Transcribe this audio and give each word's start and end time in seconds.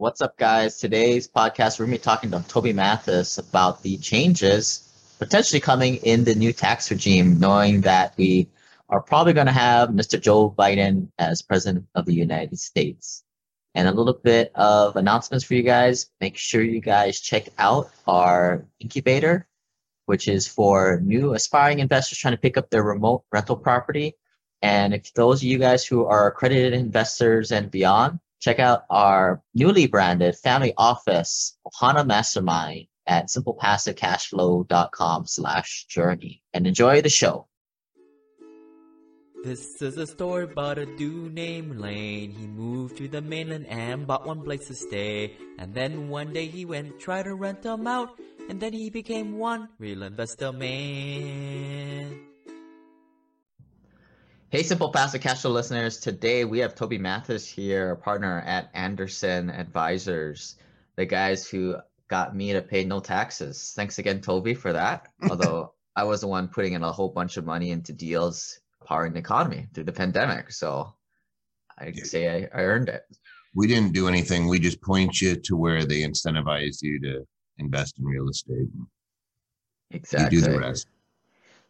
What's 0.00 0.22
up, 0.22 0.38
guys? 0.38 0.78
Today's 0.78 1.28
podcast, 1.28 1.78
we're 1.78 1.84
going 1.84 1.98
to 1.98 2.00
be 2.00 2.02
talking 2.02 2.30
to 2.30 2.42
Toby 2.48 2.72
Mathis 2.72 3.36
about 3.36 3.82
the 3.82 3.98
changes 3.98 5.14
potentially 5.18 5.60
coming 5.60 5.96
in 5.96 6.24
the 6.24 6.34
new 6.34 6.54
tax 6.54 6.90
regime, 6.90 7.38
knowing 7.38 7.82
that 7.82 8.14
we 8.16 8.48
are 8.88 9.02
probably 9.02 9.34
going 9.34 9.48
to 9.48 9.52
have 9.52 9.90
Mr. 9.90 10.18
Joe 10.18 10.50
Biden 10.58 11.08
as 11.18 11.42
president 11.42 11.84
of 11.94 12.06
the 12.06 12.14
United 12.14 12.58
States. 12.58 13.24
And 13.74 13.86
a 13.86 13.92
little 13.92 14.14
bit 14.14 14.52
of 14.54 14.96
announcements 14.96 15.44
for 15.44 15.52
you 15.52 15.62
guys. 15.62 16.06
Make 16.18 16.38
sure 16.38 16.62
you 16.62 16.80
guys 16.80 17.20
check 17.20 17.50
out 17.58 17.90
our 18.06 18.64
incubator, 18.78 19.46
which 20.06 20.28
is 20.28 20.48
for 20.48 21.02
new 21.04 21.34
aspiring 21.34 21.80
investors 21.80 22.16
trying 22.16 22.32
to 22.32 22.40
pick 22.40 22.56
up 22.56 22.70
their 22.70 22.84
remote 22.84 23.24
rental 23.30 23.54
property. 23.54 24.14
And 24.62 24.94
if 24.94 25.12
those 25.12 25.40
of 25.40 25.44
you 25.44 25.58
guys 25.58 25.84
who 25.84 26.06
are 26.06 26.26
accredited 26.26 26.72
investors 26.72 27.52
and 27.52 27.70
beyond, 27.70 28.18
check 28.40 28.58
out 28.58 28.82
our 28.90 29.42
newly 29.54 29.86
branded 29.86 30.36
family 30.36 30.74
office, 30.76 31.56
Ohana 31.66 32.06
Mastermind 32.06 32.86
at 33.06 33.28
simplepassivecashflow.com 33.28 35.26
slash 35.26 35.84
journey 35.86 36.42
and 36.54 36.66
enjoy 36.66 37.02
the 37.02 37.08
show. 37.08 37.46
This 39.42 39.80
is 39.80 39.96
a 39.96 40.06
story 40.06 40.44
about 40.44 40.76
a 40.76 40.84
dude 40.84 41.32
named 41.32 41.80
Lane. 41.80 42.30
He 42.32 42.46
moved 42.46 42.98
to 42.98 43.08
the 43.08 43.22
mainland 43.22 43.66
and 43.68 44.06
bought 44.06 44.26
one 44.26 44.42
place 44.42 44.66
to 44.68 44.74
stay. 44.74 45.32
And 45.58 45.72
then 45.74 46.10
one 46.10 46.34
day 46.34 46.46
he 46.46 46.66
went, 46.66 47.00
tried 47.00 47.22
to 47.24 47.34
rent 47.34 47.62
them 47.62 47.86
out. 47.86 48.20
And 48.50 48.60
then 48.60 48.74
he 48.74 48.90
became 48.90 49.38
one 49.38 49.70
real 49.78 50.02
investor 50.02 50.52
man. 50.52 52.29
Hey, 54.52 54.64
Simple 54.64 54.90
Passive 54.90 55.20
Cash 55.20 55.42
Flow 55.42 55.52
listeners. 55.52 55.98
Today 55.98 56.44
we 56.44 56.58
have 56.58 56.74
Toby 56.74 56.98
Mathis 56.98 57.46
here, 57.46 57.92
a 57.92 57.96
partner 57.96 58.40
at 58.44 58.68
Anderson 58.74 59.48
Advisors, 59.48 60.56
the 60.96 61.06
guys 61.06 61.48
who 61.48 61.76
got 62.08 62.34
me 62.34 62.52
to 62.52 62.60
pay 62.60 62.84
no 62.84 62.98
taxes. 62.98 63.72
Thanks 63.76 64.00
again, 64.00 64.20
Toby, 64.20 64.54
for 64.54 64.72
that. 64.72 65.06
Although 65.30 65.74
I 65.94 66.02
was 66.02 66.22
the 66.22 66.26
one 66.26 66.48
putting 66.48 66.72
in 66.72 66.82
a 66.82 66.90
whole 66.90 67.10
bunch 67.10 67.36
of 67.36 67.46
money 67.46 67.70
into 67.70 67.92
deals 67.92 68.58
powering 68.84 69.12
the 69.12 69.20
economy 69.20 69.68
through 69.72 69.84
the 69.84 69.92
pandemic. 69.92 70.50
So 70.50 70.94
I 71.78 71.92
say 71.92 72.28
I, 72.28 72.48
I 72.52 72.64
earned 72.64 72.88
it. 72.88 73.02
We 73.54 73.68
didn't 73.68 73.92
do 73.92 74.08
anything. 74.08 74.48
We 74.48 74.58
just 74.58 74.82
point 74.82 75.20
you 75.20 75.36
to 75.36 75.56
where 75.56 75.84
they 75.84 76.00
incentivize 76.00 76.82
you 76.82 76.98
to 77.02 77.24
invest 77.58 78.00
in 78.00 78.04
real 78.04 78.28
estate. 78.28 78.66
Exactly. 79.92 80.38
You 80.38 80.42
do 80.42 80.50
the 80.50 80.58
rest. 80.58 80.88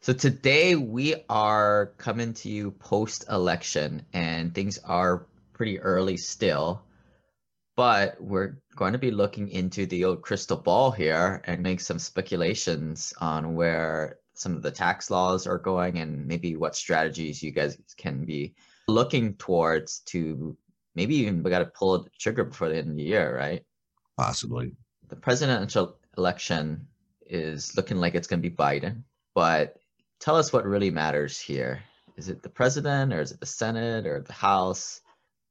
So 0.03 0.15
today 0.15 0.77
we 0.77 1.15
are 1.29 1.93
coming 1.99 2.33
to 2.33 2.49
you 2.49 2.71
post 2.71 3.27
election 3.29 4.07
and 4.15 4.55
things 4.55 4.79
are 4.79 5.27
pretty 5.53 5.79
early 5.79 6.17
still, 6.17 6.81
but 7.77 8.19
we're 8.19 8.57
going 8.77 8.95
to 8.95 8.99
be 8.99 9.11
looking 9.11 9.51
into 9.51 9.85
the 9.85 10.07
old 10.07 10.23
crystal 10.23 10.57
ball 10.57 10.91
here 10.91 11.43
and 11.45 11.63
make 11.63 11.81
some 11.81 11.99
speculations 11.99 13.13
on 13.21 13.55
where 13.55 14.17
some 14.33 14.57
of 14.57 14.63
the 14.63 14.71
tax 14.71 15.11
laws 15.11 15.47
are 15.47 15.59
going 15.59 15.99
and 15.99 16.27
maybe 16.27 16.57
what 16.57 16.75
strategies 16.75 17.43
you 17.43 17.51
guys 17.51 17.77
can 17.99 18.25
be 18.25 18.55
looking 18.89 19.35
towards 19.35 19.99
to 20.07 20.57
maybe 20.95 21.17
even 21.17 21.43
we 21.43 21.51
got 21.51 21.59
to 21.59 21.67
pull 21.67 22.05
the 22.05 22.11
trigger 22.19 22.45
before 22.45 22.71
the 22.71 22.77
end 22.77 22.89
of 22.89 22.97
the 22.97 23.03
year, 23.03 23.37
right? 23.37 23.67
Possibly. 24.17 24.73
The 25.11 25.17
presidential 25.17 25.99
election 26.17 26.87
is 27.27 27.77
looking 27.77 27.99
like 27.99 28.15
it's 28.15 28.27
going 28.27 28.41
to 28.41 28.49
be 28.49 28.57
Biden, 28.57 29.03
but 29.35 29.77
tell 30.21 30.37
us 30.37 30.53
what 30.53 30.65
really 30.65 30.91
matters 30.91 31.41
here. 31.41 31.83
Is 32.17 32.29
it 32.29 32.43
the 32.43 32.49
president 32.49 33.13
or 33.13 33.21
is 33.21 33.33
it 33.33 33.41
the 33.41 33.47
Senate 33.47 34.07
or 34.07 34.21
the 34.21 34.33
House? 34.33 35.01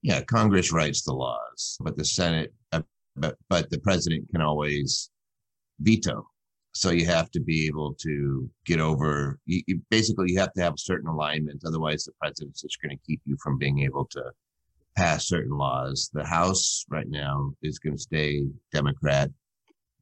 Yeah, 0.02 0.22
Congress 0.22 0.72
writes 0.72 1.04
the 1.04 1.14
laws, 1.14 1.78
but 1.82 1.98
the 1.98 2.06
Senate, 2.06 2.54
uh, 2.72 2.82
but, 3.16 3.36
but 3.50 3.70
the 3.70 3.80
president 3.80 4.30
can 4.32 4.42
always 4.42 5.10
veto 5.80 6.26
so 6.74 6.92
you 6.92 7.06
have 7.06 7.32
to 7.32 7.40
be 7.40 7.66
able 7.68 7.94
to 7.96 8.50
get 8.66 8.80
over 8.80 9.40
you, 9.46 9.62
you, 9.68 9.82
basically 9.90 10.32
you 10.32 10.40
have 10.40 10.54
to 10.54 10.62
have 10.62 10.74
a 10.74 10.78
certain 10.78 11.10
alignment 11.10 11.62
otherwise 11.66 12.04
the 12.04 12.12
president's 12.22 12.62
just 12.62 12.82
going 12.82 12.96
to 12.96 13.04
keep 13.06 13.22
you 13.26 13.36
from 13.42 13.58
being 13.58 13.80
able 13.80 14.06
to 14.06 14.24
pass 14.96 15.28
certain 15.28 15.58
laws 15.58 16.10
the 16.14 16.26
house 16.26 16.86
right 16.90 17.10
now 17.10 17.52
is 17.62 17.80
going 17.80 17.96
to 17.96 18.02
stay 18.02 18.46
democrat 18.72 19.30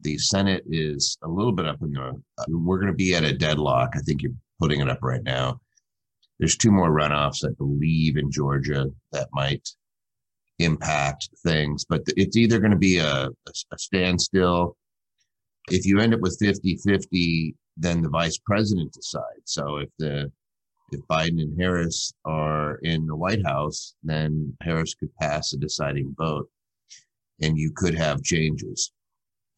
the 0.02 0.18
senate 0.18 0.64
is 0.70 1.18
a 1.24 1.28
little 1.28 1.52
bit 1.52 1.68
up 1.68 1.82
in 1.82 1.92
the 1.92 2.14
we're 2.50 2.80
going 2.80 2.92
to 2.92 2.98
be 2.98 3.16
at 3.16 3.24
a 3.24 3.34
deadlock 3.34 3.92
i 3.96 4.00
think 4.00 4.22
you're 4.22 4.32
putting 4.60 4.82
it 4.82 4.90
up 4.90 5.00
right 5.02 5.24
now 5.24 5.60
there's 6.40 6.58
two 6.58 6.72
more 6.72 6.92
runoffs 6.92 7.46
i 7.46 7.52
believe 7.58 8.18
in 8.18 8.32
georgia 8.32 8.88
that 9.12 9.28
might 9.34 9.68
impact 10.60 11.30
things 11.46 11.86
but 11.86 12.02
it's 12.18 12.36
either 12.36 12.60
going 12.60 12.72
to 12.72 12.78
be 12.78 12.98
a, 12.98 13.28
a, 13.28 13.78
standstill 13.78 14.76
if 15.70 15.86
you 15.86 16.00
end 16.00 16.14
up 16.14 16.22
with 16.22 16.38
50 16.40 16.78
50, 16.78 17.56
then 17.76 18.02
the 18.02 18.10
vice 18.10 18.38
president 18.38 18.94
decides. 18.94 19.44
So 19.46 19.78
if 19.78 19.90
the 20.00 20.32
if 20.92 21.02
Biden 21.12 21.42
and 21.42 21.60
Harris 21.60 22.14
are 22.24 22.78
in 22.78 23.06
the 23.08 23.16
White 23.16 23.46
House, 23.46 23.96
then 24.04 24.56
Harris 24.62 24.94
could 24.94 25.14
pass 25.18 25.52
a 25.52 25.58
deciding 25.58 26.16
vote 26.18 26.50
and 27.42 27.58
you 27.58 27.74
could 27.76 27.94
have 27.94 28.24
changes. 28.24 28.94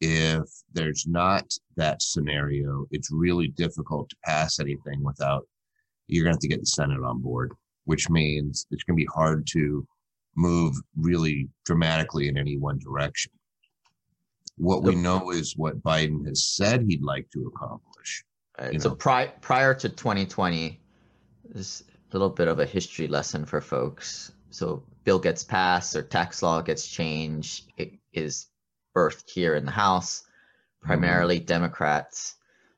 If 0.00 0.48
there's 0.72 1.06
not 1.06 1.44
that 1.76 2.02
scenario, 2.02 2.86
it's 2.90 3.10
really 3.10 3.48
difficult 3.48 4.08
to 4.10 4.16
pass 4.24 4.58
anything 4.58 5.02
without 5.02 5.46
you're 6.10 6.24
going 6.24 6.32
to 6.32 6.36
have 6.36 6.40
to 6.40 6.48
get 6.48 6.60
the 6.60 6.66
Senate 6.66 7.02
on 7.04 7.20
board, 7.20 7.52
which 7.84 8.10
means 8.10 8.66
it's 8.70 8.82
going 8.82 8.96
to 8.98 9.02
be 9.02 9.08
hard 9.14 9.46
to 9.52 9.86
move 10.36 10.74
really 10.96 11.48
dramatically 11.64 12.28
in 12.28 12.36
any 12.36 12.56
one 12.56 12.78
direction. 12.78 13.32
What 14.56 14.82
we 14.82 14.94
know 14.94 15.30
is 15.30 15.56
what 15.56 15.82
Biden 15.82 16.26
has 16.26 16.44
said 16.44 16.82
he'd 16.82 17.02
like 17.02 17.30
to 17.30 17.50
accomplish. 17.54 18.24
Right. 18.58 18.82
So 18.82 18.94
pri- 18.94 19.32
prior 19.40 19.72
to 19.74 19.88
2020, 19.88 20.80
this 21.54 21.82
a 21.82 22.12
little 22.12 22.28
bit 22.28 22.48
of 22.48 22.58
a 22.58 22.66
history 22.66 23.06
lesson 23.06 23.44
for 23.44 23.60
folks. 23.60 24.32
So 24.50 24.82
bill 25.04 25.18
gets 25.18 25.44
passed 25.44 25.94
or 25.94 26.02
tax 26.02 26.42
law 26.42 26.60
gets 26.60 26.86
changed. 26.86 27.72
It 27.76 27.92
is 28.12 28.48
birthed 28.94 29.30
here 29.30 29.54
in 29.54 29.64
the 29.64 29.70
House, 29.70 30.22
primarily 30.82 31.38
mm-hmm. 31.38 31.46
Democrats. 31.46 32.36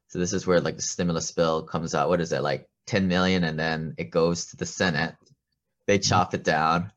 So 0.08 0.18
this 0.18 0.32
is 0.32 0.46
where 0.46 0.60
like 0.60 0.76
the 0.76 0.82
stimulus 0.82 1.30
bill 1.32 1.62
comes 1.62 1.94
out. 1.94 2.08
What 2.08 2.20
is 2.20 2.32
it 2.32 2.42
like 2.42 2.68
10 2.86 3.08
million, 3.08 3.44
and 3.44 3.58
then 3.58 3.94
it 3.96 4.10
goes 4.10 4.46
to 4.46 4.56
the 4.56 4.66
Senate. 4.66 5.14
They 5.86 5.98
mm-hmm. 5.98 6.08
chop 6.08 6.34
it 6.34 6.44
down 6.44 6.92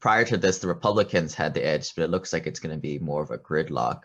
prior 0.00 0.24
to 0.24 0.36
this, 0.36 0.58
the 0.58 0.68
Republicans 0.68 1.34
had 1.34 1.54
the 1.54 1.64
edge, 1.64 1.94
but 1.94 2.04
it 2.04 2.10
looks 2.10 2.32
like 2.32 2.46
it's 2.46 2.60
going 2.60 2.74
to 2.74 2.80
be 2.80 2.98
more 2.98 3.22
of 3.22 3.30
a 3.30 3.38
gridlock 3.38 4.00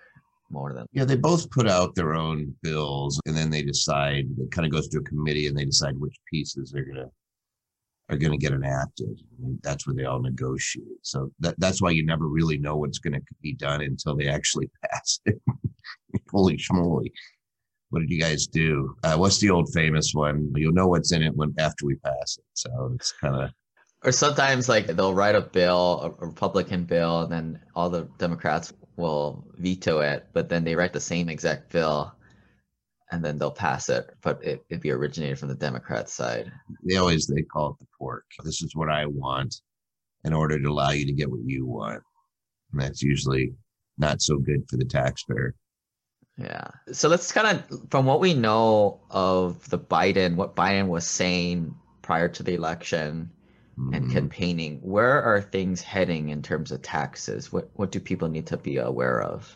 more 0.50 0.74
than. 0.74 0.86
Yeah, 0.92 1.06
they 1.06 1.16
both 1.16 1.50
put 1.50 1.68
out 1.68 1.96
their 1.96 2.14
own 2.14 2.56
bills, 2.62 3.20
and 3.26 3.36
then 3.36 3.50
they 3.50 3.64
decide. 3.64 4.26
It 4.38 4.52
kind 4.52 4.66
of 4.66 4.72
goes 4.72 4.88
to 4.90 5.00
a 5.00 5.04
committee, 5.04 5.48
and 5.48 5.58
they 5.58 5.66
decide 5.66 6.00
which 6.00 6.16
pieces 6.32 6.72
they're 6.72 6.86
going 6.86 6.98
to 6.98 7.10
are 8.10 8.18
going 8.18 8.32
to 8.32 8.38
get 8.38 8.54
enacted. 8.54 9.22
that's 9.62 9.88
where 9.88 9.96
they 9.96 10.06
all 10.06 10.22
negotiate. 10.22 10.86
So 11.02 11.32
that 11.40 11.56
that's 11.58 11.82
why 11.82 11.92
you 11.92 12.06
never 12.06 12.28
really 12.28 12.58
know 12.58 12.78
what's 12.78 13.00
going 13.00 13.14
to 13.14 13.22
be 13.42 13.54
done 13.54 13.82
until 13.82 14.16
they 14.16 14.28
actually 14.28 14.70
pass 14.86 15.20
it. 15.26 15.42
Holy 16.32 16.58
schmoly! 16.58 17.12
What 17.90 18.02
did 18.02 18.10
you 18.10 18.20
guys 18.20 18.48
do? 18.48 18.96
Uh, 19.04 19.16
what's 19.16 19.40
the 19.40 19.50
old 19.50 19.72
famous 19.74 20.14
one? 20.14 20.52
You'll 20.56 20.74
know 20.74 20.88
what's 20.88 21.12
in 21.12 21.24
it 21.24 21.36
when 21.36 21.54
after 21.60 21.86
we 21.86 21.96
pass 21.96 22.38
it. 22.38 22.46
So 22.54 22.92
it's 22.96 23.14
kind 23.14 23.44
of 23.44 23.50
or 24.04 24.12
sometimes 24.12 24.68
like 24.68 24.88
they'll 24.88 25.14
write 25.14 25.36
a 25.36 25.42
bill, 25.42 26.02
a 26.22 26.26
Republican 26.26 26.84
bill, 26.84 27.22
and 27.22 27.32
then 27.32 27.60
all 27.74 27.90
the 27.90 28.04
Democrats 28.18 28.74
will 28.98 29.46
veto 29.58 30.00
it, 30.00 30.28
but 30.34 30.50
then 30.50 30.64
they 30.64 30.76
write 30.76 30.94
the 30.94 31.00
same 31.00 31.30
exact 31.30 31.72
bill 31.72 32.14
and 33.14 33.24
then 33.24 33.38
they'll 33.38 33.52
pass 33.52 33.90
it, 33.90 34.10
but 34.22 34.44
it, 34.44 34.66
would 34.72 34.82
be 34.82 34.90
originated 34.90 35.38
from 35.38 35.50
the 35.50 35.56
Democrat 35.56 36.10
side. 36.10 36.52
They 36.84 36.98
always 36.98 37.28
they 37.28 37.44
call 37.44 37.70
it 37.70 37.80
the 37.80 37.86
pork. 37.98 38.26
This 38.44 38.64
is 38.64 38.76
what 38.76 38.90
I 38.90 39.06
want 39.06 39.62
in 40.24 40.34
order 40.34 40.60
to 40.60 40.68
allow 40.68 40.90
you 40.90 41.06
to 41.06 41.14
get 41.14 41.30
what 41.30 41.46
you 41.46 41.68
want. 41.68 42.02
And 42.72 42.82
that's 42.82 43.04
usually 43.04 43.54
not 44.00 44.24
so 44.24 44.40
good 44.40 44.68
for 44.68 44.78
the 44.78 44.86
taxpayer. 44.86 45.54
Yeah. 46.40 46.70
So 46.92 47.08
let's 47.08 47.32
kind 47.32 47.60
of 47.60 47.92
from 47.92 48.08
what 48.08 48.20
we 48.20 48.34
know 48.34 49.02
of 49.12 49.70
the 49.70 49.78
Biden, 49.78 50.36
what 50.36 50.56
Biden 50.56 50.88
was 50.88 51.06
saying 51.06 51.76
prior 52.02 52.28
to 52.30 52.42
the 52.42 52.56
election, 52.56 53.30
mm-hmm. 53.78 53.94
and 53.94 54.12
campaigning, 54.12 54.80
where 54.82 55.22
are 55.22 55.40
things 55.40 55.84
heading 55.84 56.30
in 56.30 56.42
terms 56.42 56.72
of 56.72 56.82
taxes? 56.82 57.52
What 57.52 57.70
what 57.74 57.92
do 57.92 58.00
people 58.00 58.28
need 58.28 58.48
to 58.48 58.58
be 58.58 58.78
aware 58.78 59.22
of? 59.22 59.56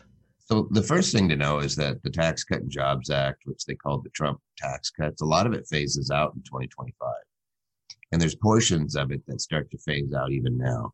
So 0.50 0.66
the 0.70 0.82
first 0.82 1.12
thing 1.12 1.28
to 1.28 1.36
know 1.36 1.58
is 1.58 1.76
that 1.76 2.02
the 2.02 2.10
Tax 2.10 2.42
Cut 2.42 2.62
and 2.62 2.70
Jobs 2.70 3.10
Act, 3.10 3.42
which 3.44 3.66
they 3.66 3.74
called 3.74 4.02
the 4.02 4.10
Trump 4.10 4.40
tax 4.56 4.90
cuts, 4.90 5.20
a 5.20 5.26
lot 5.26 5.46
of 5.46 5.52
it 5.52 5.66
phases 5.68 6.10
out 6.10 6.32
in 6.34 6.42
2025. 6.42 7.12
And 8.12 8.20
there's 8.20 8.34
portions 8.34 8.96
of 8.96 9.12
it 9.12 9.20
that 9.26 9.42
start 9.42 9.70
to 9.70 9.78
phase 9.78 10.14
out 10.14 10.32
even 10.32 10.56
now. 10.56 10.92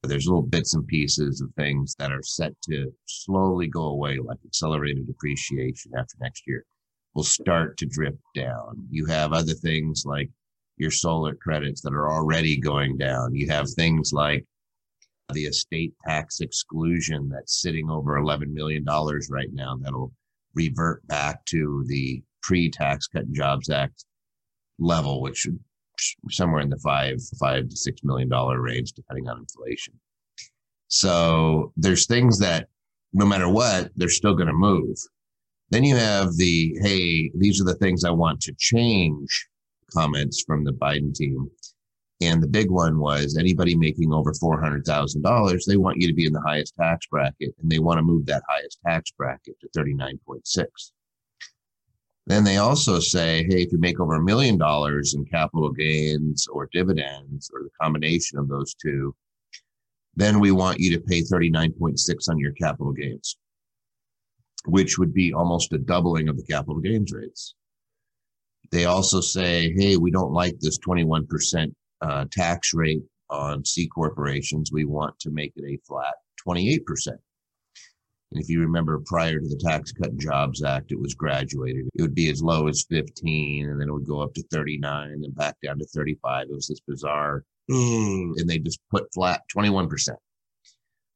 But 0.00 0.08
there's 0.08 0.26
little 0.26 0.40
bits 0.40 0.74
and 0.74 0.86
pieces 0.86 1.42
of 1.42 1.52
things 1.54 1.94
that 1.98 2.10
are 2.10 2.22
set 2.22 2.52
to 2.70 2.90
slowly 3.04 3.66
go 3.66 3.82
away, 3.82 4.16
like 4.16 4.38
accelerated 4.46 5.06
depreciation 5.06 5.92
after 5.94 6.16
next 6.18 6.44
year 6.46 6.64
will 7.14 7.22
start 7.22 7.76
to 7.76 7.86
drip 7.86 8.16
down. 8.34 8.86
You 8.90 9.04
have 9.06 9.32
other 9.32 9.52
things 9.52 10.04
like 10.06 10.30
your 10.76 10.90
solar 10.90 11.34
credits 11.34 11.82
that 11.82 11.92
are 11.92 12.10
already 12.10 12.56
going 12.56 12.96
down. 12.96 13.34
You 13.34 13.48
have 13.50 13.68
things 13.70 14.12
like 14.12 14.46
the 15.30 15.44
estate 15.44 15.94
tax 16.06 16.40
exclusion 16.40 17.28
that's 17.28 17.60
sitting 17.60 17.90
over 17.90 18.20
$11 18.20 18.48
million 18.48 18.84
right 18.84 19.52
now 19.52 19.76
that'll 19.80 20.12
revert 20.54 21.06
back 21.06 21.44
to 21.46 21.84
the 21.86 22.22
pre-tax 22.42 23.06
cut 23.06 23.22
and 23.22 23.34
jobs 23.34 23.70
act 23.70 24.04
level 24.78 25.20
which 25.20 25.36
should 25.38 25.58
somewhere 26.30 26.60
in 26.60 26.70
the 26.70 26.78
five 26.78 27.18
five 27.38 27.68
to 27.68 27.76
six 27.76 28.02
million 28.02 28.28
dollar 28.28 28.60
range 28.60 28.92
depending 28.92 29.28
on 29.28 29.38
inflation. 29.38 29.94
So 30.88 31.72
there's 31.76 32.06
things 32.06 32.38
that 32.38 32.68
no 33.12 33.26
matter 33.26 33.48
what 33.48 33.90
they're 33.96 34.08
still 34.08 34.34
going 34.34 34.48
to 34.48 34.52
move. 34.52 34.96
Then 35.70 35.84
you 35.84 35.96
have 35.96 36.36
the 36.36 36.76
hey 36.82 37.30
these 37.36 37.60
are 37.60 37.64
the 37.64 37.76
things 37.76 38.04
i 38.04 38.10
want 38.10 38.40
to 38.40 38.54
change 38.58 39.48
comments 39.94 40.42
from 40.44 40.64
the 40.64 40.72
biden 40.72 41.14
team 41.14 41.48
and 42.20 42.42
the 42.42 42.48
big 42.48 42.70
one 42.70 42.98
was 42.98 43.36
anybody 43.36 43.74
making 43.74 44.12
over 44.12 44.32
$400,000, 44.32 45.64
they 45.64 45.76
want 45.76 46.00
you 46.00 46.06
to 46.06 46.14
be 46.14 46.26
in 46.26 46.32
the 46.32 46.42
highest 46.42 46.74
tax 46.78 47.06
bracket 47.06 47.54
and 47.60 47.70
they 47.70 47.78
want 47.78 47.98
to 47.98 48.02
move 48.02 48.26
that 48.26 48.42
highest 48.48 48.78
tax 48.86 49.10
bracket 49.10 49.58
to 49.60 49.68
39.6. 49.78 50.66
Then 52.26 52.44
they 52.44 52.58
also 52.58 53.00
say, 53.00 53.44
hey, 53.48 53.62
if 53.62 53.72
you 53.72 53.78
make 53.78 53.98
over 53.98 54.16
a 54.16 54.22
million 54.22 54.58
dollars 54.58 55.14
in 55.14 55.24
capital 55.24 55.70
gains 55.72 56.46
or 56.46 56.68
dividends 56.72 57.50
or 57.52 57.62
the 57.62 57.70
combination 57.80 58.38
of 58.38 58.48
those 58.48 58.74
two, 58.74 59.14
then 60.14 60.38
we 60.38 60.50
want 60.50 60.78
you 60.78 60.90
to 60.94 61.00
pay 61.00 61.22
39.6 61.22 62.28
on 62.28 62.38
your 62.38 62.52
capital 62.52 62.92
gains, 62.92 63.38
which 64.66 64.98
would 64.98 65.14
be 65.14 65.32
almost 65.32 65.72
a 65.72 65.78
doubling 65.78 66.28
of 66.28 66.36
the 66.36 66.44
capital 66.44 66.80
gains 66.80 67.12
rates. 67.12 67.54
They 68.70 68.84
also 68.84 69.20
say, 69.20 69.72
hey, 69.76 69.96
we 69.96 70.10
don't 70.10 70.32
like 70.32 70.60
this 70.60 70.78
21% 70.78 71.72
uh, 72.02 72.24
tax 72.30 72.72
rate 72.74 73.02
on 73.28 73.64
C 73.64 73.88
corporations, 73.88 74.70
we 74.72 74.84
want 74.84 75.18
to 75.20 75.30
make 75.30 75.52
it 75.56 75.64
a 75.64 75.78
flat 75.86 76.14
28%. 76.46 76.80
And 78.32 78.40
if 78.40 78.48
you 78.48 78.60
remember 78.60 79.02
prior 79.06 79.40
to 79.40 79.48
the 79.48 79.60
Tax 79.62 79.92
Cut 79.92 80.10
and 80.10 80.20
Jobs 80.20 80.62
Act, 80.62 80.92
it 80.92 81.00
was 81.00 81.14
graduated. 81.14 81.88
It 81.94 82.02
would 82.02 82.14
be 82.14 82.30
as 82.30 82.42
low 82.42 82.68
as 82.68 82.86
15, 82.88 83.68
and 83.68 83.80
then 83.80 83.88
it 83.88 83.92
would 83.92 84.06
go 84.06 84.20
up 84.20 84.34
to 84.34 84.42
39 84.52 85.10
and 85.10 85.34
back 85.34 85.56
down 85.64 85.78
to 85.80 85.86
35. 85.86 86.46
It 86.48 86.54
was 86.54 86.68
this 86.68 86.80
bizarre, 86.86 87.44
and 87.68 88.48
they 88.48 88.58
just 88.58 88.80
put 88.90 89.12
flat 89.12 89.42
21%. 89.54 90.10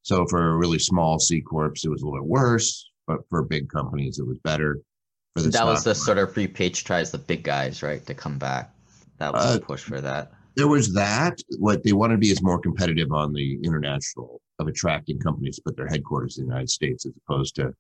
So 0.02 0.26
for 0.26 0.50
a 0.50 0.56
really 0.56 0.80
small 0.80 1.18
C 1.20 1.40
corps, 1.40 1.66
it 1.66 1.88
was 1.88 2.02
a 2.02 2.04
little 2.04 2.20
bit 2.20 2.28
worse, 2.28 2.90
but 3.06 3.20
for 3.30 3.42
big 3.42 3.68
companies, 3.70 4.18
it 4.18 4.26
was 4.26 4.38
better. 4.40 4.80
For 5.36 5.42
the 5.42 5.50
that 5.50 5.66
was 5.66 5.84
the 5.84 5.90
market. 5.90 6.00
sort 6.00 6.18
of 6.18 6.34
repatriate 6.34 7.10
the 7.10 7.18
big 7.18 7.44
guys, 7.44 7.82
right, 7.82 8.04
to 8.06 8.14
come 8.14 8.38
back. 8.38 8.74
That 9.18 9.32
was 9.32 9.54
uh, 9.54 9.58
a 9.58 9.60
push 9.60 9.82
for 9.82 10.00
that 10.00 10.32
there 10.56 10.68
was 10.68 10.92
that. 10.94 11.38
What 11.58 11.82
they 11.82 11.92
wanted 11.92 12.14
to 12.14 12.18
be 12.18 12.30
is 12.30 12.42
more 12.42 12.60
competitive 12.60 13.12
on 13.12 13.32
the 13.32 13.58
international 13.62 14.40
of 14.58 14.68
attracting 14.68 15.18
companies 15.18 15.56
to 15.56 15.62
put 15.62 15.76
their 15.76 15.88
headquarters 15.88 16.38
in 16.38 16.44
the 16.44 16.50
United 16.50 16.70
States 16.70 17.06
as 17.06 17.12
opposed 17.26 17.56
to 17.56 17.74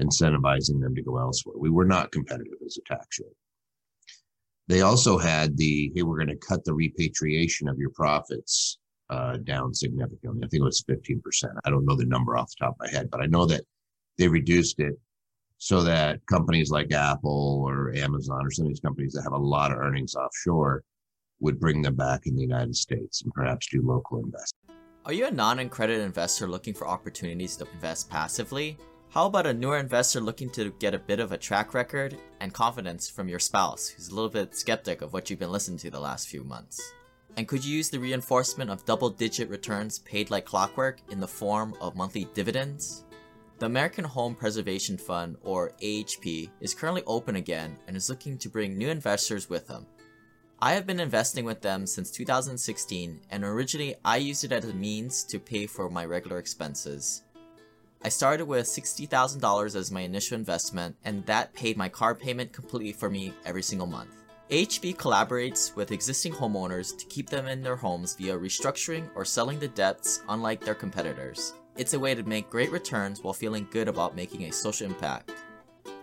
incentivizing 0.00 0.80
them 0.80 0.94
to 0.94 1.02
go 1.02 1.18
elsewhere. 1.18 1.56
We 1.58 1.70
were 1.70 1.86
not 1.86 2.12
competitive 2.12 2.58
as 2.64 2.78
a 2.78 2.94
tax 2.94 3.18
rate. 3.20 3.32
They 4.68 4.82
also 4.82 5.18
had 5.18 5.56
the 5.56 5.90
hey, 5.94 6.02
we're 6.02 6.16
going 6.18 6.28
to 6.28 6.36
cut 6.36 6.64
the 6.64 6.74
repatriation 6.74 7.68
of 7.68 7.78
your 7.78 7.90
profits 7.90 8.78
uh, 9.08 9.38
down 9.38 9.74
significantly. 9.74 10.42
I 10.44 10.48
think 10.48 10.60
it 10.60 10.64
was 10.64 10.84
15%. 10.88 11.20
I 11.64 11.70
don't 11.70 11.84
know 11.84 11.96
the 11.96 12.06
number 12.06 12.36
off 12.36 12.50
the 12.50 12.64
top 12.66 12.74
of 12.74 12.86
my 12.86 12.88
head, 12.88 13.10
but 13.10 13.20
I 13.20 13.26
know 13.26 13.46
that 13.46 13.64
they 14.18 14.28
reduced 14.28 14.78
it 14.78 14.94
so 15.58 15.82
that 15.82 16.24
companies 16.26 16.70
like 16.70 16.92
Apple 16.92 17.64
or 17.66 17.92
Amazon 17.96 18.46
or 18.46 18.50
some 18.50 18.66
of 18.66 18.70
these 18.70 18.80
companies 18.80 19.12
that 19.14 19.22
have 19.22 19.32
a 19.32 19.38
lot 19.38 19.72
of 19.72 19.78
earnings 19.78 20.14
offshore 20.14 20.84
would 21.40 21.58
bring 21.58 21.82
them 21.82 21.96
back 21.96 22.26
in 22.26 22.36
the 22.36 22.42
United 22.42 22.76
States 22.76 23.22
and 23.22 23.32
perhaps 23.32 23.68
do 23.68 23.82
local 23.82 24.22
investing. 24.22 24.58
Are 25.04 25.12
you 25.12 25.26
a 25.26 25.30
non 25.30 25.58
accredited 25.58 26.04
investor 26.04 26.46
looking 26.46 26.74
for 26.74 26.86
opportunities 26.86 27.56
to 27.56 27.66
invest 27.72 28.10
passively? 28.10 28.76
How 29.10 29.26
about 29.26 29.46
a 29.46 29.52
newer 29.52 29.78
investor 29.78 30.20
looking 30.20 30.50
to 30.50 30.70
get 30.78 30.94
a 30.94 30.98
bit 30.98 31.18
of 31.18 31.32
a 31.32 31.38
track 31.38 31.74
record 31.74 32.16
and 32.38 32.54
confidence 32.54 33.10
from 33.10 33.28
your 33.28 33.40
spouse 33.40 33.88
who's 33.88 34.08
a 34.08 34.14
little 34.14 34.30
bit 34.30 34.54
skeptic 34.54 35.02
of 35.02 35.12
what 35.12 35.28
you've 35.28 35.40
been 35.40 35.50
listening 35.50 35.78
to 35.78 35.90
the 35.90 35.98
last 35.98 36.28
few 36.28 36.44
months? 36.44 36.80
And 37.36 37.48
could 37.48 37.64
you 37.64 37.76
use 37.76 37.90
the 37.90 37.98
reinforcement 37.98 38.70
of 38.70 38.84
double 38.84 39.10
digit 39.10 39.48
returns 39.48 39.98
paid 39.98 40.30
like 40.30 40.44
clockwork 40.44 41.00
in 41.10 41.18
the 41.18 41.26
form 41.26 41.74
of 41.80 41.96
monthly 41.96 42.26
dividends? 42.34 43.04
The 43.58 43.66
American 43.66 44.04
Home 44.04 44.34
Preservation 44.34 44.96
Fund, 44.96 45.36
or 45.42 45.72
AHP, 45.82 46.50
is 46.60 46.74
currently 46.74 47.02
open 47.06 47.36
again 47.36 47.76
and 47.86 47.96
is 47.96 48.08
looking 48.08 48.38
to 48.38 48.48
bring 48.48 48.78
new 48.78 48.88
investors 48.88 49.50
with 49.50 49.66
them. 49.66 49.86
I 50.62 50.74
have 50.74 50.86
been 50.86 51.00
investing 51.00 51.46
with 51.46 51.62
them 51.62 51.86
since 51.86 52.10
2016, 52.10 53.20
and 53.30 53.44
originally 53.44 53.94
I 54.04 54.18
used 54.18 54.44
it 54.44 54.52
as 54.52 54.66
a 54.66 54.74
means 54.74 55.24
to 55.24 55.38
pay 55.38 55.66
for 55.66 55.88
my 55.88 56.04
regular 56.04 56.36
expenses. 56.36 57.22
I 58.04 58.10
started 58.10 58.44
with 58.44 58.66
$60,000 58.66 59.74
as 59.74 59.90
my 59.90 60.02
initial 60.02 60.36
investment, 60.36 60.96
and 61.02 61.24
that 61.24 61.54
paid 61.54 61.78
my 61.78 61.88
car 61.88 62.14
payment 62.14 62.52
completely 62.52 62.92
for 62.92 63.08
me 63.08 63.32
every 63.46 63.62
single 63.62 63.86
month. 63.86 64.10
AHP 64.50 64.96
collaborates 64.96 65.74
with 65.76 65.92
existing 65.92 66.34
homeowners 66.34 66.94
to 66.98 67.06
keep 67.06 67.30
them 67.30 67.46
in 67.46 67.62
their 67.62 67.76
homes 67.76 68.14
via 68.14 68.38
restructuring 68.38 69.08
or 69.14 69.24
selling 69.24 69.58
the 69.60 69.68
debts, 69.68 70.20
unlike 70.28 70.60
their 70.60 70.74
competitors. 70.74 71.54
It's 71.78 71.94
a 71.94 71.98
way 71.98 72.14
to 72.14 72.22
make 72.22 72.50
great 72.50 72.70
returns 72.70 73.22
while 73.22 73.32
feeling 73.32 73.66
good 73.70 73.88
about 73.88 74.14
making 74.14 74.44
a 74.44 74.52
social 74.52 74.86
impact. 74.86 75.32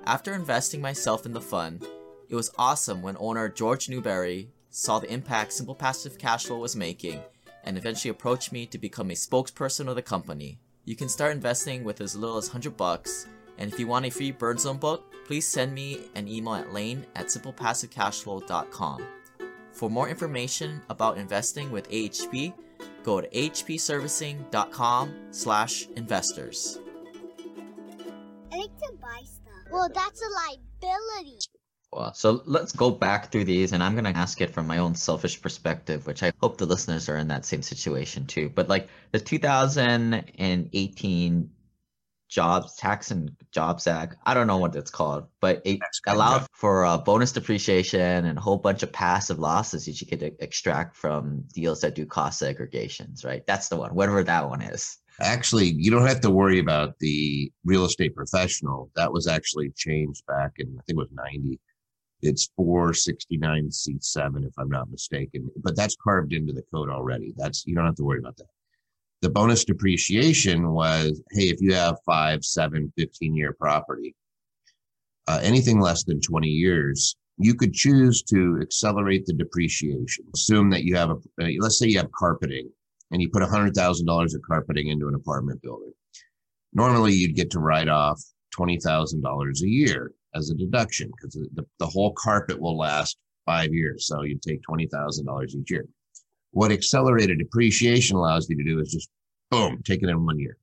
After 0.08 0.34
investing 0.34 0.82
myself 0.82 1.28
in 1.28 1.34
the 1.34 1.42
fund, 1.42 1.86
it 2.30 2.36
was 2.36 2.52
awesome 2.58 3.02
when 3.02 3.16
owner 3.20 3.48
George 3.50 3.90
Newberry 3.90 4.50
saw 4.70 5.00
the 5.00 5.12
impact 5.12 5.54
Simple 5.54 5.76
Passive 5.76 6.18
Cashflow 6.18 6.60
was 6.60 6.76
making 6.76 7.22
and 7.64 7.78
eventually 7.78 8.12
approached 8.12 8.52
me 8.52 8.66
to 8.66 8.78
become 8.78 9.12
a 9.12 9.14
spokesperson 9.14 9.88
of 9.88 9.96
the 9.96 10.02
company. 10.02 10.60
You 10.86 10.96
can 10.96 11.10
start 11.10 11.34
investing 11.34 11.84
with 11.84 12.00
as 12.00 12.16
little 12.16 12.38
as 12.38 12.48
100 12.48 12.78
bucks, 12.78 13.28
and 13.58 13.72
if 13.72 13.80
you 13.80 13.88
want 13.88 14.06
a 14.06 14.10
free 14.10 14.32
Burn 14.32 14.58
Zone 14.58 14.78
book, 14.78 15.14
please 15.26 15.48
send 15.48 15.74
me 15.74 16.00
an 16.16 16.28
email 16.28 16.56
at 16.56 16.72
lane 16.72 17.06
at 17.16 17.26
simplepassivecashflow.com. 17.28 19.08
For 19.72 19.90
more 19.90 20.10
information 20.10 20.82
about 20.90 21.18
investing 21.18 21.72
with 21.72 21.90
AHP, 21.90 22.54
go 23.04 23.22
to 23.22 23.28
hpservicing.com 23.30 25.14
slash 25.32 25.88
investors. 25.96 26.80
I 28.52 28.58
like 28.58 28.78
to 28.78 28.94
buy 29.02 29.22
stuff. 29.24 29.72
Well, 29.72 29.90
that's 29.94 30.22
a 30.22 30.30
liability. 30.30 31.40
Well, 31.98 32.14
so 32.14 32.44
let's 32.46 32.72
go 32.74 32.92
back 32.92 33.32
through 33.32 33.46
these, 33.46 33.72
and 33.72 33.82
I'm 33.82 33.94
going 33.94 34.04
to 34.04 34.16
ask 34.16 34.40
it 34.40 34.54
from 34.54 34.68
my 34.68 34.78
own 34.78 34.94
selfish 34.94 35.42
perspective, 35.42 36.06
which 36.06 36.22
I 36.22 36.32
hope 36.40 36.60
the 36.60 36.68
listeners 36.68 37.10
are 37.10 37.18
in 37.18 37.30
that 37.30 37.44
same 37.44 37.64
situation 37.64 38.28
too. 38.28 38.52
But 38.54 38.70
like 38.70 38.88
the 39.14 39.20
2018 39.20 41.50
Jobs 42.30 42.76
Tax 42.76 43.10
and 43.10 43.32
Jobs 43.52 43.88
Act, 43.88 44.18
I 44.28 44.36
don't 44.36 44.46
know 44.46 44.60
what 44.60 44.76
it's 44.76 44.92
called, 44.92 45.26
but 45.42 45.64
it 45.66 45.80
allowed 46.06 46.46
for 46.54 46.84
a 46.84 47.00
bonus 47.00 47.32
depreciation 47.32 48.26
and 48.26 48.38
a 48.38 48.42
whole 48.42 48.58
bunch 48.58 48.84
of 48.84 48.94
passive 48.94 49.40
losses 49.40 49.88
that 49.88 50.00
you 50.00 50.06
could 50.06 50.22
extract 50.40 50.96
from 50.96 51.46
deals 51.52 51.82
that 51.82 51.96
do 51.96 52.06
cost 52.06 52.40
segregations, 52.40 53.26
right? 53.26 53.44
That's 53.48 53.70
the 53.70 53.78
one, 53.78 53.96
whatever 53.96 54.24
that 54.24 54.48
one 54.48 54.62
is. 54.62 55.00
Actually, 55.20 55.74
you 55.76 55.90
don't 55.90 56.06
have 56.06 56.22
to 56.22 56.30
worry 56.30 56.60
about 56.60 57.00
the 57.00 57.52
real 57.66 57.86
estate 57.86 58.16
professional. 58.16 58.92
That 58.96 59.12
was 59.12 59.26
actually 59.26 59.72
changed 59.72 60.24
back 60.28 60.52
in, 60.60 60.78
I 60.78 60.82
think 60.86 60.98
it 60.98 60.98
was 60.98 61.10
90 61.12 61.60
it's 62.22 62.50
469C7, 62.60 64.46
if 64.46 64.54
I'm 64.58 64.70
not 64.70 64.90
mistaken, 64.90 65.50
but 65.64 65.76
that's 65.76 65.96
carved 66.04 66.34
into 66.34 66.54
the 66.54 66.64
code 66.74 66.90
already. 66.90 67.34
That's, 67.38 67.66
you 67.66 67.76
don't 67.76 67.86
have 67.86 67.96
to 67.96 68.04
worry 68.04 68.20
about 68.20 68.38
that. 68.38 68.48
The 69.22 69.30
bonus 69.30 69.66
depreciation 69.66 70.72
was, 70.72 71.22
hey, 71.32 71.50
if 71.50 71.62
you 71.62 71.74
have 71.74 71.98
five, 72.06 72.44
seven, 72.44 72.92
15 72.98 73.36
year 73.36 73.54
property, 73.54 74.16
uh, 75.28 75.40
anything 75.44 75.80
less 75.80 76.04
than 76.04 76.22
20 76.22 76.48
years, 76.48 77.16
you 77.38 77.54
could 77.54 77.74
choose 77.74 78.24
to 78.24 78.60
accelerate 78.62 79.26
the 79.26 79.34
depreciation. 79.34 80.26
Assume 80.34 80.70
that 80.72 80.84
you 80.84 80.96
have 80.96 81.12
a, 81.12 81.16
uh, 81.42 81.50
let's 81.60 81.78
say 81.78 81.88
you 81.88 81.98
have 81.98 82.12
carpeting 82.12 82.70
and 83.12 83.22
you 83.22 83.30
put 83.30 83.44
$100,000 83.44 84.36
of 84.36 84.42
carpeting 84.42 84.88
into 84.88 85.08
an 85.08 85.16
apartment 85.16 85.62
building. 85.62 85.94
Normally 86.74 87.14
you'd 87.14 87.36
get 87.36 87.52
to 87.52 87.60
write 87.60 87.90
off 87.90 88.22
$20,000 88.58 89.62
a 89.62 89.68
year 89.68 90.12
as 90.38 90.50
a 90.50 90.56
deduction 90.56 91.12
because 91.12 91.34
the, 91.34 91.66
the 91.80 91.88
whole 91.88 92.14
carpet 92.14 92.60
will 92.60 92.78
last 92.78 93.18
five 93.46 93.74
years. 93.74 94.06
So 94.08 94.24
you 94.24 94.38
take 94.40 94.62
$20,000 94.70 95.56
each 95.56 95.72
year. 95.72 95.86
What 96.52 96.72
accelerated 96.72 97.40
depreciation 97.40 98.16
allows 98.18 98.50
you 98.50 98.58
to 98.58 98.64
do 98.64 98.80
is 98.80 98.92
just 98.92 99.10
boom, 99.52 99.82
take 99.84 100.04
it 100.04 100.10
in 100.10 100.26
one 100.26 100.40
year. 100.40 100.58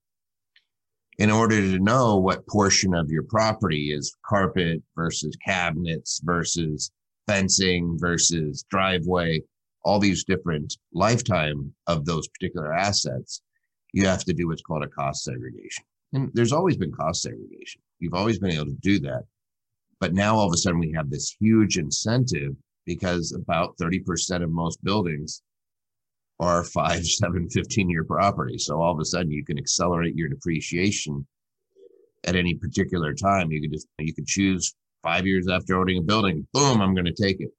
In 1.19 1.31
order 1.31 1.61
to 1.61 1.79
know 1.79 2.17
what 2.17 2.47
portion 2.49 2.95
of 2.95 3.11
your 3.11 3.23
property 3.23 3.93
is 3.93 4.17
carpet 4.27 4.83
versus 4.97 5.37
cabinets 5.45 6.21
versus 6.25 6.91
fencing 7.27 7.97
versus 7.99 8.65
driveway, 8.69 9.43
all 9.85 9.99
these 9.99 10.25
different 10.25 10.77
lifetime 10.93 11.73
of 11.87 12.05
those 12.05 12.27
particular 12.29 12.73
assets, 12.75 13.43
you 13.93 14.07
have 14.07 14.25
to 14.25 14.33
do 14.33 14.49
what's 14.49 14.63
called 14.63 14.83
a 14.83 14.89
cost 14.89 15.23
segregation. 15.23 15.85
And 16.13 16.31
there's 16.35 16.53
always 16.53 16.77
been 16.77 16.93
cost 16.93 17.23
segregation. 17.23 17.81
You've 18.01 18.15
always 18.15 18.39
been 18.39 18.51
able 18.51 18.67
to 18.67 18.77
do 18.81 18.99
that. 19.01 19.25
But 20.05 20.13
now 20.13 20.37
all 20.37 20.47
of 20.47 20.53
a 20.53 20.59
sudden 20.59 20.81
we 20.81 20.93
have 20.93 21.09
this 21.09 21.35
huge 21.41 21.79
incentive 21.79 22.55
because 22.85 23.33
about 23.33 23.79
30% 23.79 24.43
of 24.43 24.51
most 24.51 24.85
buildings 24.85 25.41
are 26.39 26.63
five, 26.63 27.07
seven, 27.23 27.49
15 27.49 27.89
year 27.89 28.05
properties. 28.05 28.67
So 28.67 28.83
all 28.83 28.93
of 28.93 29.01
a 29.01 29.05
sudden 29.07 29.31
you 29.31 29.43
can 29.43 29.57
accelerate 29.57 30.15
your 30.15 30.29
depreciation 30.29 31.27
at 32.25 32.37
any 32.37 32.55
particular 32.55 33.15
time. 33.15 33.51
You 33.51 33.63
could 33.63 33.73
just, 33.73 33.89
you 33.99 34.13
could 34.13 34.27
choose 34.27 34.75
five 35.03 35.27
years 35.27 35.49
after 35.49 35.81
owning 35.81 35.97
a 35.97 36.03
building, 36.03 36.47
boom, 36.53 36.83
I'm 36.83 36.95
going 36.95 37.07
to 37.07 37.23
take 37.23 37.41
it. 37.41 37.53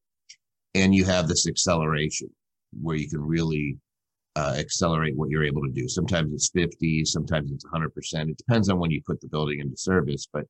And 0.76 0.94
you 0.94 1.04
have 1.04 1.28
this 1.28 1.48
acceleration 1.48 2.30
where 2.80 2.96
you 2.96 3.10
can 3.10 3.22
really 3.22 3.76
uh, 4.36 4.54
accelerate 4.56 5.18
what 5.18 5.32
you're 5.32 5.44
able 5.44 5.64
to 5.64 5.72
do. 5.72 5.90
Sometimes 5.90 6.32
it's 6.32 6.52
50, 6.52 7.06
sometimes 7.06 7.52
it's 7.52 7.66
100%. 7.66 7.90
It 8.30 8.38
depends 8.38 8.70
on 8.70 8.78
when 8.78 8.92
you 8.92 9.02
put 9.04 9.20
the 9.20 9.30
building 9.30 9.62
into 9.62 9.78
service, 9.78 10.28
but 10.32 10.46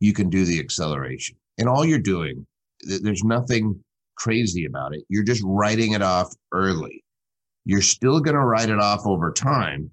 you 0.00 0.12
can 0.12 0.28
do 0.30 0.44
the 0.44 0.60
acceleration. 0.60 1.36
And 1.58 1.68
all 1.68 1.84
you're 1.84 1.98
doing, 1.98 2.46
th- 2.86 3.02
there's 3.02 3.24
nothing 3.24 3.82
crazy 4.16 4.64
about 4.66 4.94
it. 4.94 5.04
You're 5.08 5.24
just 5.24 5.42
writing 5.44 5.92
it 5.92 6.02
off 6.02 6.32
early. 6.52 7.02
You're 7.64 7.82
still 7.82 8.20
going 8.20 8.34
to 8.36 8.40
write 8.44 8.68
it 8.70 8.78
off 8.78 9.06
over 9.06 9.32
time, 9.32 9.90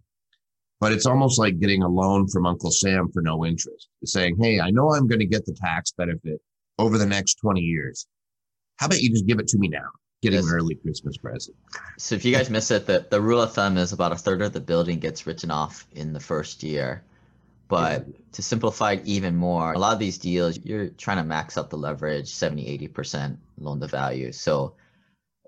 but 0.79 0.91
it's 0.91 1.05
almost 1.05 1.39
like 1.39 1.59
getting 1.59 1.81
a 1.83 1.87
loan 1.87 2.27
from 2.27 2.45
Uncle 2.45 2.71
Sam 2.71 3.09
for 3.11 3.21
no 3.21 3.45
interest. 3.45 3.87
saying, 4.05 4.37
Hey, 4.39 4.59
I 4.59 4.69
know 4.71 4.93
I'm 4.93 5.07
going 5.07 5.19
to 5.19 5.25
get 5.25 5.45
the 5.45 5.53
tax 5.59 5.91
benefit 5.91 6.39
over 6.79 6.97
the 6.97 7.05
next 7.05 7.35
20 7.35 7.61
years. 7.61 8.05
How 8.77 8.87
about 8.87 9.01
you 9.01 9.09
just 9.09 9.25
give 9.25 9.39
it 9.39 9.47
to 9.49 9.57
me 9.57 9.67
now? 9.69 9.87
Getting 10.21 10.39
Yes. 10.39 10.47
an 10.49 10.53
early 10.55 10.75
Christmas 10.75 11.17
present. 11.17 11.55
So 11.97 12.15
if 12.15 12.23
you 12.23 12.33
guys 12.33 12.49
miss 12.49 12.71
it, 12.71 12.85
the, 12.85 13.05
the 13.09 13.19
rule 13.21 13.41
of 13.41 13.53
thumb 13.53 13.77
is 13.77 13.91
about 13.91 14.11
a 14.13 14.15
third 14.15 14.41
of 14.41 14.53
the 14.53 14.61
building 14.61 14.99
gets 14.99 15.25
written 15.27 15.51
off 15.51 15.85
in 15.93 16.13
the 16.13 16.19
first 16.19 16.63
year. 16.63 17.03
But 17.67 18.05
to 18.33 18.43
simplify 18.43 18.93
it 18.93 19.05
even 19.05 19.35
more, 19.35 19.73
a 19.73 19.79
lot 19.79 19.93
of 19.93 19.99
these 19.99 20.17
deals, 20.17 20.59
you're 20.63 20.89
trying 20.89 21.17
to 21.17 21.23
max 21.23 21.57
out 21.57 21.69
the 21.69 21.77
leverage 21.77 22.29
70, 22.29 22.77
80% 22.89 23.37
loan 23.57 23.79
to 23.79 23.87
value. 23.87 24.31
So 24.31 24.75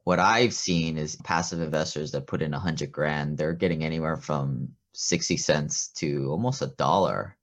what 0.05 0.19
I've 0.19 0.53
seen 0.53 0.97
is 0.97 1.17
passive 1.17 1.61
investors 1.61 2.11
that 2.11 2.27
put 2.27 2.41
in 2.41 2.53
a 2.53 2.59
hundred 2.59 2.91
grand, 2.91 3.37
they're 3.37 3.53
getting 3.53 3.83
anywhere 3.83 4.17
from 4.17 4.69
60 4.93 5.37
cents 5.37 5.89
to 5.95 6.27
almost 6.29 6.61
a 6.61 6.67
dollar 6.67 7.37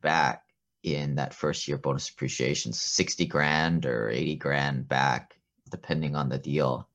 back 0.00 0.44
in 0.84 1.16
that 1.16 1.34
first 1.34 1.66
year 1.66 1.76
bonus 1.76 2.08
appreciation. 2.08 2.72
60 2.72 3.26
grand 3.26 3.84
or 3.84 4.08
80 4.10 4.36
grand 4.36 4.88
back, 4.88 5.38
depending 5.70 6.14
on 6.14 6.28
the 6.28 6.38
deal. 6.38 6.88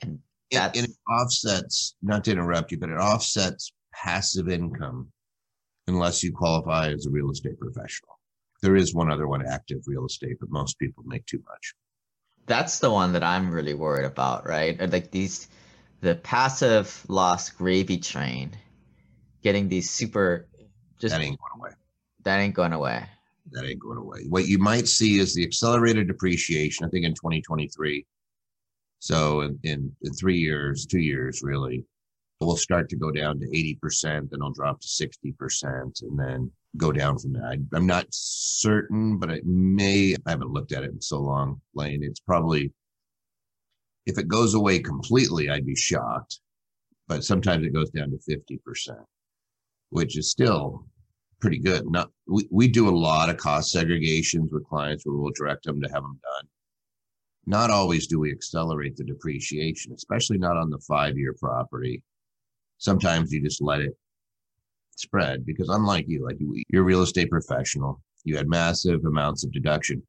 And 0.00 0.20
And, 0.50 0.60
That's- 0.60 0.78
and 0.78 0.88
it 0.90 0.96
offsets, 1.10 1.94
not 2.02 2.24
to 2.24 2.32
interrupt 2.32 2.72
you, 2.72 2.78
but 2.78 2.90
it 2.90 2.98
offsets 2.98 3.72
passive 3.92 4.48
income 4.48 5.10
unless 5.86 6.22
you 6.22 6.32
qualify 6.32 6.90
as 6.90 7.06
a 7.06 7.10
real 7.10 7.30
estate 7.30 7.58
professional. 7.58 8.18
There 8.62 8.76
is 8.76 8.94
one 8.94 9.10
other 9.10 9.28
one, 9.28 9.44
active 9.46 9.82
real 9.86 10.06
estate, 10.06 10.38
but 10.40 10.50
most 10.50 10.78
people 10.78 11.04
make 11.06 11.26
too 11.26 11.42
much. 11.46 11.74
that's 12.46 12.78
the 12.78 12.90
one 12.90 13.12
that 13.12 13.22
I'm 13.24 13.50
really 13.50 13.74
worried 13.74 14.06
about, 14.06 14.46
right? 14.46 14.78
Like 14.90 15.10
these, 15.10 15.48
the 16.00 16.14
passive 16.14 17.04
loss 17.08 17.50
gravy 17.50 17.98
train, 17.98 18.52
getting 19.42 19.68
these 19.68 19.90
super, 19.90 20.46
just 20.98 21.14
That 21.14 21.22
ain't 21.22 21.38
going 21.38 21.60
away. 21.60 21.70
that 22.24 22.38
ain't 22.40 22.54
going 22.54 22.72
away. 22.72 23.04
That 23.52 23.64
ain't 23.66 23.80
going 23.80 23.98
away. 23.98 24.24
What 24.28 24.46
you 24.46 24.58
might 24.58 24.88
see 24.88 25.18
is 25.18 25.34
the 25.34 25.44
accelerated 25.44 26.06
depreciation, 26.08 26.86
I 26.86 26.88
think 26.88 27.04
in 27.04 27.12
2023. 27.14 28.06
So 29.00 29.42
in, 29.42 29.58
in, 29.64 29.94
in 30.02 30.12
three 30.14 30.38
years, 30.38 30.86
two 30.86 31.00
years, 31.00 31.42
really, 31.42 31.84
we'll 32.44 32.56
start 32.56 32.88
to 32.90 32.96
go 32.96 33.10
down 33.10 33.40
to 33.40 33.46
80%, 33.46 34.02
then 34.02 34.28
it'll 34.32 34.52
drop 34.52 34.80
to 34.80 34.86
60%, 34.86 36.02
and 36.02 36.18
then 36.18 36.50
go 36.76 36.92
down 36.92 37.18
from 37.18 37.32
there. 37.32 37.46
I, 37.46 37.58
I'm 37.74 37.86
not 37.86 38.06
certain, 38.10 39.18
but 39.18 39.30
it 39.30 39.44
may, 39.46 40.14
I 40.26 40.30
haven't 40.30 40.50
looked 40.50 40.72
at 40.72 40.84
it 40.84 40.90
in 40.90 41.00
so 41.00 41.20
long, 41.20 41.60
Lane. 41.74 42.02
It's 42.02 42.20
probably, 42.20 42.72
if 44.06 44.18
it 44.18 44.28
goes 44.28 44.54
away 44.54 44.78
completely, 44.80 45.48
I'd 45.48 45.66
be 45.66 45.76
shocked. 45.76 46.40
But 47.06 47.24
sometimes 47.24 47.66
it 47.66 47.74
goes 47.74 47.90
down 47.90 48.10
to 48.10 48.18
50%, 48.18 48.58
which 49.90 50.16
is 50.16 50.30
still 50.30 50.86
pretty 51.40 51.58
good. 51.58 51.84
Not 51.90 52.10
we, 52.26 52.48
we 52.50 52.68
do 52.68 52.88
a 52.88 52.96
lot 52.96 53.28
of 53.28 53.36
cost 53.36 53.74
segregations 53.74 54.50
with 54.50 54.66
clients 54.66 55.04
where 55.04 55.14
we'll 55.14 55.32
direct 55.36 55.64
them 55.64 55.82
to 55.82 55.88
have 55.88 56.02
them 56.02 56.18
done. 56.22 56.48
Not 57.46 57.70
always 57.70 58.06
do 58.06 58.18
we 58.18 58.32
accelerate 58.32 58.96
the 58.96 59.04
depreciation, 59.04 59.92
especially 59.92 60.38
not 60.38 60.56
on 60.56 60.70
the 60.70 60.78
five 60.78 61.18
year 61.18 61.34
property. 61.38 62.02
Sometimes 62.84 63.32
you 63.32 63.40
just 63.40 63.62
let 63.62 63.80
it 63.80 63.96
spread 64.94 65.46
because 65.46 65.70
unlike 65.70 66.04
you, 66.06 66.22
like 66.22 66.38
you, 66.38 66.62
you're 66.68 66.82
a 66.82 66.84
real 66.84 67.00
estate 67.00 67.30
professional, 67.30 68.02
you 68.24 68.36
had 68.36 68.46
massive 68.46 69.06
amounts 69.06 69.42
of 69.42 69.52
deduction, 69.52 70.02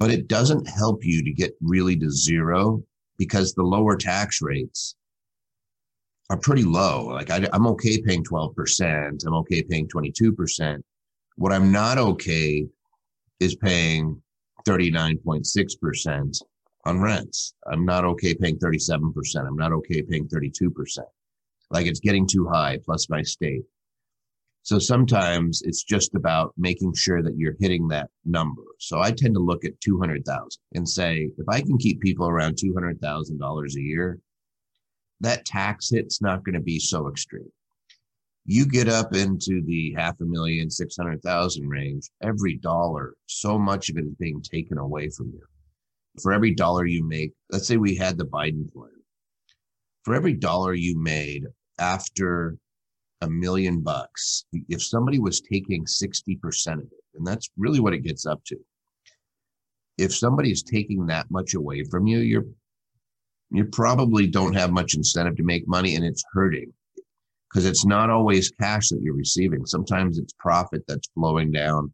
but 0.00 0.10
it 0.10 0.26
doesn't 0.26 0.68
help 0.68 1.04
you 1.04 1.22
to 1.22 1.32
get 1.32 1.54
really 1.60 1.96
to 1.96 2.10
zero 2.10 2.82
because 3.16 3.54
the 3.54 3.62
lower 3.62 3.96
tax 3.96 4.42
rates 4.42 4.96
are 6.30 6.36
pretty 6.36 6.64
low. 6.64 7.06
Like 7.06 7.30
I, 7.30 7.46
I'm 7.52 7.68
okay 7.68 8.02
paying 8.02 8.24
12%. 8.24 9.24
I'm 9.24 9.34
okay 9.34 9.62
paying 9.62 9.86
22%. 9.86 10.82
What 11.36 11.52
I'm 11.52 11.70
not 11.70 11.96
okay 11.96 12.66
is 13.38 13.54
paying 13.54 14.20
39.6% 14.66 16.42
on 16.86 17.00
rents. 17.00 17.54
I'm 17.70 17.84
not 17.84 18.04
okay 18.04 18.34
paying 18.34 18.58
37%. 18.58 19.46
I'm 19.46 19.56
not 19.56 19.72
okay 19.74 20.02
paying 20.02 20.26
32%. 20.26 20.98
Like 21.70 21.86
it's 21.86 22.00
getting 22.00 22.26
too 22.26 22.48
high 22.48 22.78
plus 22.84 23.08
my 23.08 23.22
state. 23.22 23.62
So 24.62 24.78
sometimes 24.78 25.62
it's 25.62 25.82
just 25.82 26.14
about 26.14 26.52
making 26.58 26.94
sure 26.94 27.22
that 27.22 27.36
you're 27.36 27.56
hitting 27.60 27.88
that 27.88 28.10
number. 28.24 28.62
So 28.78 29.00
I 29.00 29.10
tend 29.10 29.34
to 29.34 29.40
look 29.40 29.64
at 29.64 29.80
200,000 29.80 30.48
and 30.74 30.88
say, 30.88 31.30
if 31.38 31.48
I 31.48 31.60
can 31.60 31.78
keep 31.78 32.00
people 32.00 32.28
around 32.28 32.56
$200,000 32.56 33.74
a 33.76 33.80
year, 33.80 34.18
that 35.20 35.46
tax 35.46 35.90
hit's 35.90 36.20
not 36.20 36.44
going 36.44 36.54
to 36.54 36.60
be 36.60 36.78
so 36.78 37.08
extreme. 37.08 37.50
You 38.46 38.66
get 38.66 38.88
up 38.88 39.14
into 39.14 39.62
the 39.64 39.94
half 39.96 40.20
a 40.20 40.24
million, 40.24 40.70
600,000 40.70 41.68
range, 41.68 42.10
every 42.22 42.56
dollar, 42.56 43.14
so 43.26 43.58
much 43.58 43.90
of 43.90 43.96
it 43.96 44.04
is 44.04 44.14
being 44.18 44.42
taken 44.42 44.78
away 44.78 45.08
from 45.10 45.28
you. 45.28 45.42
For 46.22 46.32
every 46.32 46.54
dollar 46.54 46.86
you 46.86 47.06
make, 47.06 47.32
let's 47.50 47.66
say 47.66 47.76
we 47.76 47.94
had 47.94 48.18
the 48.18 48.24
Biden 48.24 48.70
plan. 48.72 48.90
For 50.04 50.14
every 50.14 50.34
dollar 50.34 50.74
you 50.74 50.98
made 50.98 51.46
after 51.80 52.56
a 53.22 53.28
million 53.28 53.80
bucks, 53.80 54.44
if 54.68 54.82
somebody 54.82 55.18
was 55.18 55.40
taking 55.40 55.84
60% 55.84 56.72
of 56.74 56.80
it, 56.80 57.04
and 57.14 57.26
that's 57.26 57.50
really 57.58 57.80
what 57.80 57.94
it 57.94 58.04
gets 58.04 58.26
up 58.26 58.42
to. 58.46 58.56
If 59.98 60.14
somebody 60.14 60.50
is 60.50 60.62
taking 60.62 61.06
that 61.06 61.30
much 61.30 61.54
away 61.54 61.84
from 61.84 62.06
you, 62.06 62.18
you're 62.18 62.46
you 63.52 63.64
probably 63.64 64.28
don't 64.28 64.54
have 64.54 64.70
much 64.70 64.94
incentive 64.94 65.36
to 65.36 65.42
make 65.42 65.66
money 65.66 65.96
and 65.96 66.04
it's 66.04 66.22
hurting 66.32 66.72
because 67.48 67.66
it's 67.66 67.84
not 67.84 68.08
always 68.08 68.52
cash 68.60 68.90
that 68.90 69.00
you're 69.02 69.16
receiving. 69.16 69.66
Sometimes 69.66 70.18
it's 70.18 70.32
profit 70.38 70.84
that's 70.86 71.10
flowing 71.14 71.50
down 71.50 71.92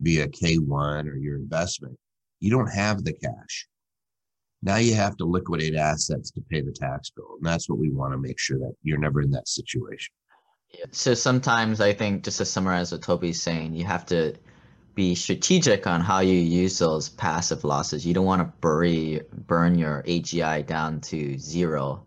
via 0.00 0.26
K1 0.26 1.08
or 1.08 1.16
your 1.16 1.36
investment. 1.36 1.96
You 2.40 2.50
don't 2.50 2.72
have 2.72 3.04
the 3.04 3.12
cash. 3.12 3.68
Now 4.62 4.76
you 4.76 4.94
have 4.94 5.16
to 5.16 5.24
liquidate 5.24 5.74
assets 5.74 6.30
to 6.32 6.40
pay 6.50 6.60
the 6.60 6.72
tax 6.72 7.10
bill. 7.10 7.36
And 7.38 7.46
that's 7.46 7.68
what 7.68 7.78
we 7.78 7.90
want 7.90 8.12
to 8.12 8.18
make 8.18 8.38
sure 8.38 8.58
that 8.58 8.74
you're 8.82 8.98
never 8.98 9.22
in 9.22 9.30
that 9.30 9.48
situation. 9.48 10.12
So 10.92 11.14
sometimes 11.14 11.80
I 11.80 11.92
think, 11.92 12.24
just 12.24 12.38
to 12.38 12.44
summarize 12.44 12.92
what 12.92 13.02
Toby's 13.02 13.42
saying, 13.42 13.74
you 13.74 13.84
have 13.84 14.06
to 14.06 14.34
be 14.94 15.14
strategic 15.14 15.86
on 15.86 16.00
how 16.00 16.20
you 16.20 16.34
use 16.34 16.78
those 16.78 17.08
passive 17.08 17.64
losses. 17.64 18.06
You 18.06 18.12
don't 18.14 18.26
want 18.26 18.42
to 18.42 18.52
bury 18.60 19.22
burn 19.46 19.78
your 19.78 20.02
AGI 20.04 20.66
down 20.66 21.00
to 21.02 21.38
zero. 21.38 22.04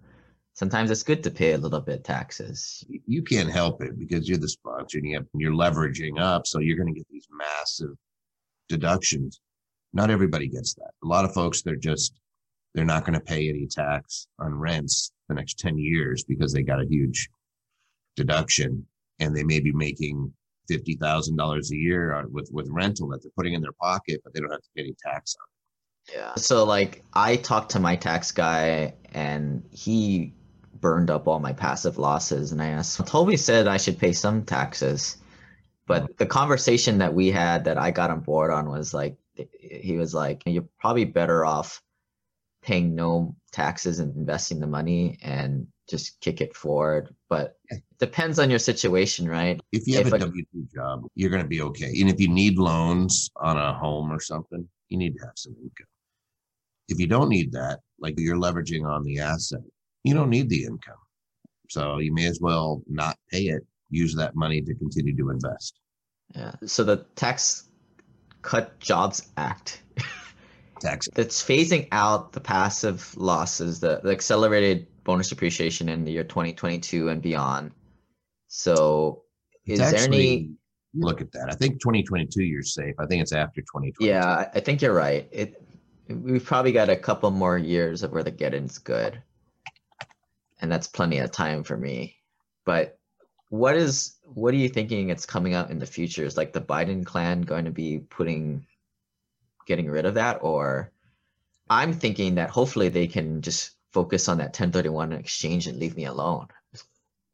Sometimes 0.53 0.91
it's 0.91 1.03
good 1.03 1.23
to 1.23 1.31
pay 1.31 1.53
a 1.53 1.57
little 1.57 1.81
bit 1.81 2.03
taxes. 2.03 2.85
You 3.07 3.23
can't 3.23 3.49
help 3.51 3.81
it 3.81 3.97
because 3.97 4.29
you're 4.29 4.37
the 4.37 4.47
sponsor 4.47 4.99
and 4.99 5.07
you 5.07 5.15
have, 5.15 5.25
you're 5.33 5.51
leveraging 5.51 6.19
up. 6.19 6.45
So 6.45 6.59
you're 6.59 6.77
going 6.77 6.93
to 6.93 6.99
get 6.99 7.07
these 7.09 7.27
massive 7.31 7.95
deductions. 8.69 9.39
Not 9.93 10.11
everybody 10.11 10.47
gets 10.47 10.75
that. 10.75 10.91
A 11.03 11.07
lot 11.07 11.25
of 11.25 11.33
folks, 11.33 11.63
they're 11.63 11.75
just, 11.75 12.13
they're 12.73 12.85
not 12.85 13.05
going 13.05 13.13
to 13.13 13.19
pay 13.19 13.49
any 13.49 13.67
tax 13.67 14.27
on 14.39 14.53
rents 14.53 15.11
the 15.29 15.35
next 15.35 15.59
10 15.59 15.77
years 15.77 16.23
because 16.23 16.51
they 16.51 16.63
got 16.63 16.81
a 16.81 16.87
huge 16.87 17.29
deduction 18.15 18.85
and 19.19 19.35
they 19.35 19.43
may 19.43 19.59
be 19.59 19.71
making 19.71 20.31
$50,000 20.71 21.71
a 21.71 21.75
year 21.75 22.25
with, 22.31 22.49
with 22.51 22.67
rental 22.69 23.09
that 23.09 23.21
they're 23.21 23.31
putting 23.35 23.53
in 23.53 23.61
their 23.61 23.73
pocket, 23.73 24.21
but 24.23 24.33
they 24.33 24.39
don't 24.39 24.51
have 24.51 24.61
to 24.61 24.69
pay 24.75 24.83
any 24.83 24.95
tax 25.03 25.35
on 25.39 26.15
Yeah. 26.15 26.35
So 26.35 26.63
like 26.63 27.03
I 27.13 27.35
talked 27.35 27.71
to 27.71 27.79
my 27.79 27.95
tax 27.95 28.31
guy 28.31 28.93
and 29.13 29.63
he 29.71 30.33
burned 30.79 31.09
up 31.09 31.27
all 31.27 31.39
my 31.39 31.53
passive 31.53 31.97
losses 31.97 32.51
and 32.51 32.61
I 32.61 32.67
asked 32.69 33.05
Toby 33.07 33.37
said 33.37 33.67
I 33.67 33.77
should 33.77 33.99
pay 33.99 34.13
some 34.13 34.43
taxes. 34.43 35.17
But 35.85 36.17
the 36.17 36.25
conversation 36.25 36.99
that 36.99 37.13
we 37.13 37.29
had 37.29 37.65
that 37.65 37.77
I 37.77 37.91
got 37.91 38.09
on 38.09 38.21
board 38.21 38.51
on 38.51 38.69
was 38.69 38.93
like 38.93 39.17
he 39.35 39.97
was 39.97 40.13
like 40.13 40.41
you're 40.45 40.67
probably 40.79 41.03
better 41.05 41.43
off 41.45 41.81
paying 42.63 42.95
no 42.95 43.35
taxes 43.51 43.99
and 43.99 44.15
investing 44.15 44.59
the 44.59 44.67
money 44.67 45.19
and 45.21 45.67
just 45.89 46.19
kick 46.21 46.41
it 46.41 46.55
forward. 46.55 47.13
But 47.29 47.57
depends 47.99 48.39
on 48.39 48.49
your 48.49 48.59
situation, 48.59 49.27
right? 49.27 49.59
If 49.71 49.87
you 49.87 49.97
have 49.97 50.07
If 50.07 50.13
a 50.13 50.19
W 50.19 50.45
two 50.51 50.67
job, 50.73 51.05
you're 51.15 51.29
going 51.29 51.43
to 51.43 51.47
be 51.47 51.61
okay. 51.61 51.93
And 51.99 52.09
if 52.09 52.19
you 52.19 52.29
need 52.29 52.57
loans 52.57 53.29
on 53.35 53.57
a 53.57 53.73
home 53.73 54.11
or 54.11 54.19
something, 54.19 54.67
you 54.89 54.97
need 54.97 55.15
to 55.17 55.25
have 55.25 55.33
some 55.35 55.53
income. 55.53 55.87
If 56.89 56.99
you 56.99 57.07
don't 57.07 57.29
need 57.29 57.51
that, 57.51 57.79
like 57.99 58.15
you're 58.17 58.37
leveraging 58.37 58.85
on 58.85 59.03
the 59.03 59.19
asset, 59.19 59.61
you 60.03 60.13
don't 60.13 60.29
need 60.29 60.49
the 60.49 60.63
income. 60.63 60.95
So 61.69 61.99
you 61.99 62.13
may 62.13 62.25
as 62.25 62.39
well 62.41 62.81
not 62.87 63.17
pay 63.31 63.43
it, 63.43 63.65
use 63.89 64.15
that 64.15 64.35
money 64.35 64.61
to 64.61 64.73
continue 64.75 65.15
to 65.15 65.29
invest. 65.29 65.79
Yeah. 66.35 66.53
So 66.65 66.83
the 66.83 67.05
Tax 67.15 67.69
Cut 68.41 68.77
Jobs 68.79 69.29
Act 69.37 69.82
Tax. 70.83 71.09
that's 71.13 71.41
phasing 71.43 71.87
out 71.91 72.33
the 72.33 72.39
passive 72.39 73.15
losses, 73.17 73.79
the, 73.79 74.01
the 74.03 74.11
accelerated 74.11 74.87
bonus 75.03 75.29
depreciation 75.29 75.89
in 75.89 76.05
the 76.05 76.11
year 76.11 76.23
2022 76.23 77.09
and 77.09 77.21
beyond. 77.21 77.71
So 78.47 79.23
It's 79.65 79.79
is 79.79 79.91
there 79.91 79.99
any 80.01 80.03
actually- 80.05 80.49
Look 80.95 81.21
at 81.21 81.31
that. 81.31 81.49
I 81.49 81.55
think 81.55 81.81
2022 81.81 82.43
you're 82.43 82.61
safe. 82.61 82.93
I 82.99 83.07
think 83.07 83.23
it's 83.23 83.31
after 83.31 83.61
2022. 83.61 84.05
Yeah, 84.05 84.51
I- 84.53 84.59
think 84.59 84.83
you're 84.83 84.93
right. 84.93 85.27
It 85.31 85.59
we've 86.07 86.45
probably 86.45 86.71
got 86.71 86.89
a 86.89 86.95
couple 86.95 87.31
more 87.31 87.57
years 87.57 88.03
of 88.03 88.11
where 88.11 88.21
the 88.23 88.29
getting's 88.29 88.77
good. 88.77 89.19
And 90.61 90.71
that's 90.71 90.87
plenty 90.87 91.17
of 91.17 91.31
time 91.31 91.63
for 91.63 91.75
me. 91.75 92.17
But 92.63 92.99
what 93.49 93.75
is 93.75 94.17
what 94.25 94.53
are 94.53 94.57
you 94.57 94.69
thinking 94.69 95.09
it's 95.09 95.25
coming 95.25 95.55
out 95.55 95.71
in 95.71 95.79
the 95.79 95.85
future? 95.87 96.25
Is 96.25 96.37
like 96.37 96.53
the 96.53 96.61
Biden 96.61 97.03
clan 97.03 97.41
going 97.41 97.65
to 97.65 97.71
be 97.71 97.97
putting 97.99 98.65
getting 99.65 99.89
rid 99.89 100.05
of 100.05 100.15
that 100.15 100.39
or 100.41 100.91
I'm 101.69 101.93
thinking 101.93 102.35
that 102.35 102.49
hopefully 102.49 102.89
they 102.89 103.07
can 103.07 103.41
just 103.41 103.71
focus 103.91 104.27
on 104.27 104.37
that 104.37 104.47
1031 104.47 105.13
exchange 105.13 105.67
and 105.67 105.77
leave 105.77 105.95
me 105.95 106.05
alone. 106.05 106.47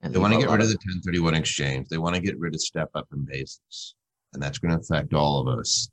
And 0.02 0.14
They 0.14 0.20
want 0.20 0.34
to 0.34 0.40
get 0.40 0.50
rid 0.50 0.62
of 0.62 0.70
the 0.70 0.76
1031 0.76 1.36
exchange. 1.36 1.88
They 1.90 1.98
want 1.98 2.16
to 2.16 2.22
get 2.22 2.40
rid 2.40 2.54
of 2.54 2.62
step 2.62 2.90
up 2.96 3.08
and 3.12 3.26
basis. 3.26 3.96
And 4.34 4.42
that's 4.42 4.60
going 4.60 4.74
to 4.74 4.80
affect 4.80 5.14
all 5.14 5.42
of 5.42 5.60
us. 5.60 5.90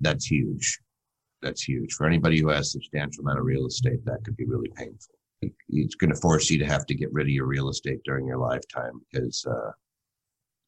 That's 0.00 0.26
huge. 0.26 0.78
That's 1.42 1.62
huge. 1.62 1.92
For 1.92 2.06
anybody 2.06 2.40
who 2.40 2.48
has 2.48 2.72
substantial 2.72 3.22
amount 3.22 3.38
of 3.38 3.44
real 3.44 3.66
estate, 3.66 4.04
that 4.04 4.24
could 4.24 4.36
be 4.36 4.46
really 4.46 4.70
painful. 4.74 5.14
It's 5.68 5.94
going 5.94 6.12
to 6.12 6.20
force 6.20 6.50
you 6.50 6.58
to 6.58 6.66
have 6.66 6.86
to 6.86 6.94
get 6.94 7.12
rid 7.12 7.26
of 7.26 7.30
your 7.30 7.46
real 7.46 7.68
estate 7.68 8.00
during 8.04 8.26
your 8.26 8.38
lifetime 8.38 9.00
because 9.12 9.46
uh, 9.48 9.70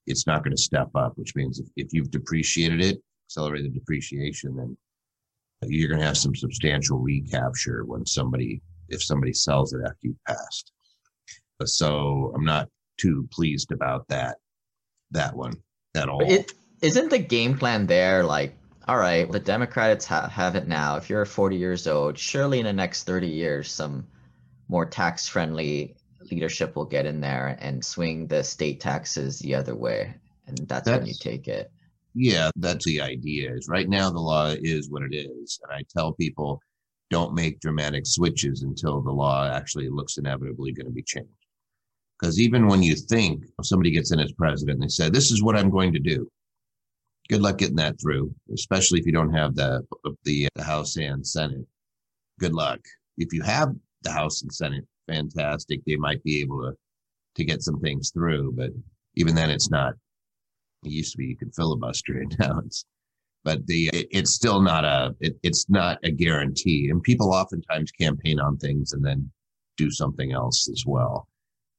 it's 0.06 0.26
not 0.26 0.44
going 0.44 0.54
to 0.54 0.62
step 0.62 0.90
up, 0.94 1.14
which 1.16 1.34
means 1.34 1.58
if, 1.58 1.66
if 1.76 1.92
you've 1.92 2.12
depreciated 2.12 2.80
it, 2.80 3.02
accelerated 3.30 3.74
depreciation, 3.74 4.56
then 4.56 4.76
you're 5.62 5.88
going 5.88 6.00
to 6.00 6.06
have 6.06 6.16
some 6.16 6.34
substantial 6.34 6.98
recapture 6.98 7.84
when 7.84 8.04
somebody, 8.04 8.60
if 8.88 9.02
somebody 9.02 9.32
sells 9.32 9.72
it 9.72 9.80
after 9.84 9.98
you've 10.02 10.24
passed. 10.26 10.72
So 11.64 12.32
I'm 12.34 12.44
not 12.44 12.68
too 12.98 13.28
pleased 13.30 13.70
about 13.70 14.08
that, 14.08 14.38
that 15.12 15.36
one 15.36 15.52
at 15.94 16.08
all. 16.08 16.22
It 16.22 16.52
isn't 16.82 17.10
the 17.10 17.18
game 17.18 17.58
plan 17.58 17.86
there 17.86 18.24
like 18.24 18.56
all 18.88 18.96
right 18.96 19.30
the 19.30 19.38
democrats 19.38 20.06
ha- 20.06 20.30
have 20.30 20.56
it 20.56 20.66
now 20.66 20.96
if 20.96 21.10
you're 21.10 21.26
40 21.26 21.56
years 21.56 21.86
old 21.86 22.18
surely 22.18 22.58
in 22.58 22.64
the 22.64 22.72
next 22.72 23.04
30 23.04 23.26
years 23.26 23.70
some 23.70 24.06
more 24.66 24.86
tax 24.86 25.28
friendly 25.28 25.94
leadership 26.30 26.74
will 26.74 26.86
get 26.86 27.04
in 27.04 27.20
there 27.20 27.58
and 27.60 27.84
swing 27.84 28.28
the 28.28 28.42
state 28.42 28.80
taxes 28.80 29.40
the 29.40 29.56
other 29.56 29.74
way 29.74 30.14
and 30.46 30.56
that's, 30.66 30.88
when 30.88 31.04
you 31.04 31.12
take 31.12 31.48
it 31.48 31.70
Yeah, 32.14 32.50
that's 32.56 32.84
the 32.84 33.00
idea. 33.00 33.52
Is 33.54 33.68
right 33.68 33.88
now 33.88 34.10
the 34.10 34.18
law 34.18 34.48
is 34.48 34.90
what 34.90 35.02
it 35.02 35.14
is, 35.14 35.60
and 35.62 35.72
I 35.72 35.82
tell 35.96 36.12
people 36.12 36.60
don't 37.10 37.34
make 37.34 37.60
dramatic 37.60 38.06
switches 38.06 38.62
until 38.62 39.00
the 39.00 39.10
law 39.10 39.48
actually 39.48 39.88
looks 39.88 40.16
inevitably 40.16 40.72
going 40.72 40.86
to 40.86 40.92
be 40.92 41.02
changed. 41.02 41.30
Because 42.18 42.40
even 42.40 42.68
when 42.68 42.82
you 42.82 42.94
think 42.94 43.44
somebody 43.62 43.90
gets 43.90 44.12
in 44.12 44.20
as 44.20 44.32
president, 44.32 44.76
and 44.76 44.82
they 44.84 44.88
say 44.88 45.08
this 45.08 45.30
is 45.30 45.42
what 45.42 45.56
I'm 45.56 45.70
going 45.70 45.92
to 45.92 45.98
do. 45.98 46.30
Good 47.28 47.42
luck 47.42 47.58
getting 47.58 47.76
that 47.76 48.00
through, 48.00 48.34
especially 48.52 48.98
if 48.98 49.06
you 49.06 49.12
don't 49.12 49.32
have 49.32 49.54
the 49.54 49.82
the, 50.24 50.48
the 50.54 50.64
House 50.64 50.96
and 50.96 51.26
Senate. 51.26 51.66
Good 52.40 52.52
luck. 52.52 52.80
If 53.18 53.32
you 53.32 53.42
have 53.42 53.74
the 54.02 54.10
House 54.10 54.42
and 54.42 54.52
Senate, 54.52 54.84
fantastic. 55.06 55.80
They 55.86 55.96
might 55.96 56.22
be 56.24 56.40
able 56.40 56.60
to 56.62 56.72
to 57.36 57.44
get 57.44 57.62
some 57.62 57.78
things 57.80 58.10
through, 58.10 58.52
but 58.52 58.70
even 59.14 59.34
then, 59.34 59.50
it's 59.50 59.70
not 59.70 59.94
it 60.84 60.90
used 60.90 61.12
to 61.12 61.18
be 61.18 61.26
you 61.26 61.36
could 61.36 61.54
filibuster 61.54 62.20
it 62.20 62.36
now. 62.38 62.60
It's 62.64 62.84
but 63.42 63.66
the 63.66 63.88
it, 63.92 64.08
it's 64.10 64.32
still 64.32 64.60
not 64.60 64.84
a 64.84 65.14
it, 65.20 65.36
it's 65.42 65.68
not 65.68 65.98
a 66.04 66.10
guarantee. 66.10 66.88
And 66.90 67.02
people 67.02 67.32
oftentimes 67.32 67.90
campaign 67.92 68.40
on 68.40 68.56
things 68.56 68.92
and 68.92 69.04
then 69.04 69.30
do 69.76 69.90
something 69.90 70.32
else 70.32 70.68
as 70.70 70.84
well. 70.86 71.28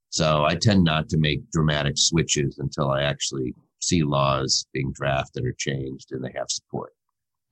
So 0.10 0.45
i 0.45 0.56
tend 0.56 0.84
not 0.84 1.10
to 1.10 1.17
make 1.17 1.49
dramatic 1.52 1.97
switches 1.97 2.60
until 2.60 2.89
i 2.89 3.04
actually 3.04 3.54
see 3.80 4.04
laws 4.04 4.65
being 4.73 4.91
drafted 4.93 5.45
or 5.45 5.54
changed 5.54 6.12
and 6.12 6.23
they 6.23 6.32
have 6.36 6.49
support. 6.49 6.93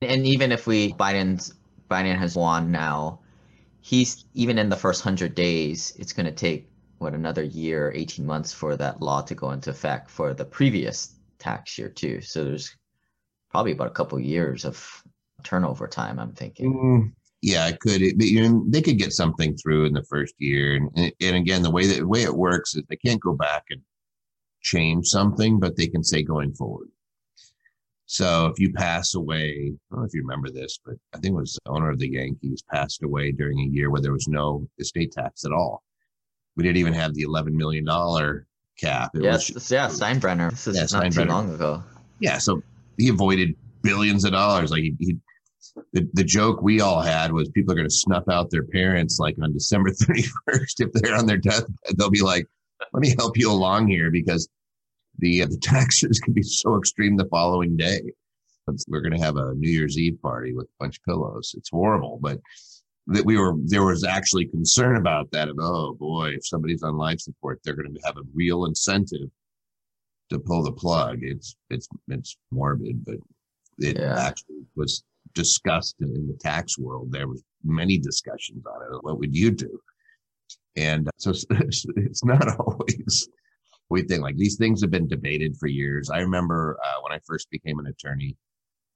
And 0.02 0.26
even 0.26 0.52
if 0.52 0.66
we 0.66 0.92
biden's 0.92 1.54
biden 1.90 2.16
has 2.16 2.36
won 2.36 2.70
now 2.70 3.20
he's 3.80 4.24
even 4.34 4.58
in 4.58 4.68
the 4.68 4.76
first 4.76 5.04
100 5.04 5.34
days 5.34 5.94
it's 5.98 6.12
going 6.12 6.26
to 6.26 6.32
take 6.32 6.68
what 6.98 7.14
another 7.14 7.42
year 7.42 7.90
18 7.94 8.26
months 8.26 8.52
for 8.52 8.76
that 8.76 9.00
law 9.00 9.22
to 9.22 9.34
go 9.34 9.52
into 9.52 9.70
effect 9.70 10.10
for 10.10 10.34
the 10.34 10.44
previous 10.44 11.14
tax 11.40 11.76
year 11.78 11.88
too. 11.88 12.20
So 12.20 12.44
there's 12.44 12.76
probably 13.50 13.72
about 13.72 13.88
a 13.88 13.92
couple 13.92 14.18
years 14.20 14.64
of 14.64 15.02
turnover 15.42 15.88
time 15.88 16.18
i'm 16.18 16.32
thinking. 16.32 16.72
Mm-hmm. 16.72 17.08
Yeah 17.42 17.64
i 17.64 17.72
could 17.72 18.02
it, 18.02 18.18
but 18.18 18.26
you 18.26 18.48
know, 18.48 18.64
they 18.68 18.82
could 18.82 18.98
get 18.98 19.12
something 19.12 19.56
through 19.56 19.86
in 19.86 19.94
the 19.94 20.04
first 20.04 20.34
year. 20.38 20.76
And, 20.76 20.90
and, 20.96 21.12
and 21.20 21.36
again 21.36 21.62
the 21.62 21.70
way 21.70 21.86
that 21.86 21.98
the 21.98 22.06
way 22.06 22.22
it 22.22 22.34
works 22.34 22.74
is 22.74 22.82
they 22.88 22.96
can't 22.96 23.20
go 23.20 23.34
back 23.34 23.64
and 23.70 23.80
change 24.60 25.06
something 25.08 25.58
but 25.58 25.76
they 25.76 25.86
can 25.86 26.04
say 26.04 26.22
going 26.22 26.52
forward. 26.52 26.88
So 28.06 28.46
if 28.46 28.58
you 28.58 28.72
pass 28.72 29.14
away, 29.14 29.72
I 29.72 29.94
don't 29.94 30.00
know 30.00 30.04
if 30.04 30.12
you 30.12 30.22
remember 30.22 30.50
this, 30.50 30.80
but 30.84 30.96
I 31.14 31.18
think 31.18 31.32
it 31.32 31.40
was 31.40 31.56
the 31.64 31.70
owner 31.70 31.90
of 31.90 32.00
the 32.00 32.10
Yankees 32.10 32.60
passed 32.68 33.04
away 33.04 33.30
during 33.30 33.60
a 33.60 33.70
year 33.70 33.88
where 33.88 34.00
there 34.00 34.12
was 34.12 34.26
no 34.26 34.68
estate 34.80 35.12
tax 35.12 35.44
at 35.44 35.52
all. 35.52 35.84
We 36.56 36.64
didn't 36.64 36.78
even 36.78 36.92
have 36.92 37.14
the 37.14 37.24
$11 37.24 37.52
million 37.52 37.86
cap. 38.80 39.10
It 39.14 39.22
yes, 39.22 39.52
was, 39.52 39.70
yeah, 39.70 39.88
Steinbrenner. 39.88 40.50
This 40.50 40.66
is 40.66 40.76
Yeah, 40.92 40.98
not 41.00 41.12
too 41.12 41.24
long 41.24 41.52
ago. 41.54 41.82
yeah. 42.20 42.38
So 42.38 42.62
he 42.96 43.08
avoided 43.08 43.54
billions 43.82 44.24
of 44.24 44.32
dollars. 44.32 44.70
Like 44.70 44.82
he, 44.82 44.94
he 44.98 45.16
the, 45.92 46.08
the 46.14 46.24
joke 46.24 46.62
we 46.62 46.80
all 46.80 47.00
had 47.00 47.32
was 47.32 47.48
people 47.50 47.72
are 47.72 47.76
going 47.76 47.88
to 47.88 47.94
snuff 47.94 48.28
out 48.28 48.50
their 48.50 48.64
parents 48.64 49.18
like 49.18 49.36
on 49.42 49.52
December 49.52 49.90
31st. 50.48 50.74
If 50.80 50.92
they're 50.92 51.14
on 51.16 51.26
their 51.26 51.36
deathbed, 51.38 51.74
they'll 51.96 52.10
be 52.10 52.22
like, 52.22 52.46
let 52.92 53.00
me 53.00 53.14
help 53.18 53.36
you 53.36 53.50
along 53.50 53.88
here 53.88 54.10
because 54.10 54.48
the, 55.18 55.42
uh, 55.42 55.46
the 55.46 55.58
taxes 55.58 56.18
can 56.18 56.32
be 56.32 56.42
so 56.42 56.78
extreme 56.78 57.16
the 57.16 57.26
following 57.26 57.76
day. 57.76 58.00
We're 58.88 59.00
going 59.00 59.16
to 59.16 59.22
have 59.24 59.36
a 59.36 59.54
New 59.54 59.70
Year's 59.70 59.98
Eve 59.98 60.18
party 60.22 60.54
with 60.54 60.66
a 60.66 60.84
bunch 60.84 60.98
of 60.98 61.04
pillows. 61.04 61.54
It's 61.56 61.70
horrible, 61.70 62.18
but 62.22 62.38
that 63.06 63.24
we 63.24 63.36
were 63.36 63.54
there 63.64 63.84
was 63.84 64.04
actually 64.04 64.46
concern 64.46 64.96
about 64.96 65.30
that 65.32 65.48
of 65.48 65.56
oh 65.60 65.94
boy 65.94 66.28
if 66.30 66.46
somebody's 66.46 66.82
on 66.82 66.96
life 66.96 67.18
support 67.20 67.60
they're 67.64 67.74
going 67.74 67.92
to 67.94 68.00
have 68.04 68.16
a 68.16 68.22
real 68.34 68.66
incentive 68.66 69.28
to 70.30 70.38
pull 70.38 70.62
the 70.62 70.72
plug. 70.72 71.18
It's 71.22 71.56
it's 71.70 71.88
it's 72.08 72.36
morbid 72.50 73.04
but 73.04 73.16
it 73.78 73.98
Yeah. 73.98 74.16
actually 74.18 74.62
was 74.76 75.02
discussed 75.34 75.96
in, 76.00 76.12
the 76.26 76.36
tax 76.40 76.78
world. 76.78 77.10
There 77.12 77.28
was 77.28 77.42
many 77.64 77.98
discussions 77.98 78.64
on 78.66 78.82
it 78.82 79.02
what 79.04 79.18
would 79.18 79.34
you 79.34 79.50
do? 79.50 79.80
And 80.76 81.08
so 81.16 81.30
it's, 81.50 81.86
it's 81.96 82.24
not 82.24 82.46
always 82.60 83.28
we 83.88 84.02
think 84.02 84.22
like 84.22 84.36
these 84.36 84.56
things 84.56 84.80
have 84.82 84.90
been 84.92 85.08
debated 85.08 85.56
for 85.56 85.66
years. 85.66 86.10
I 86.10 86.18
remember 86.20 86.78
uh, 86.84 87.00
when 87.02 87.12
i 87.12 87.18
first 87.26 87.50
became 87.50 87.78
an 87.80 87.86
attorney 87.86 88.36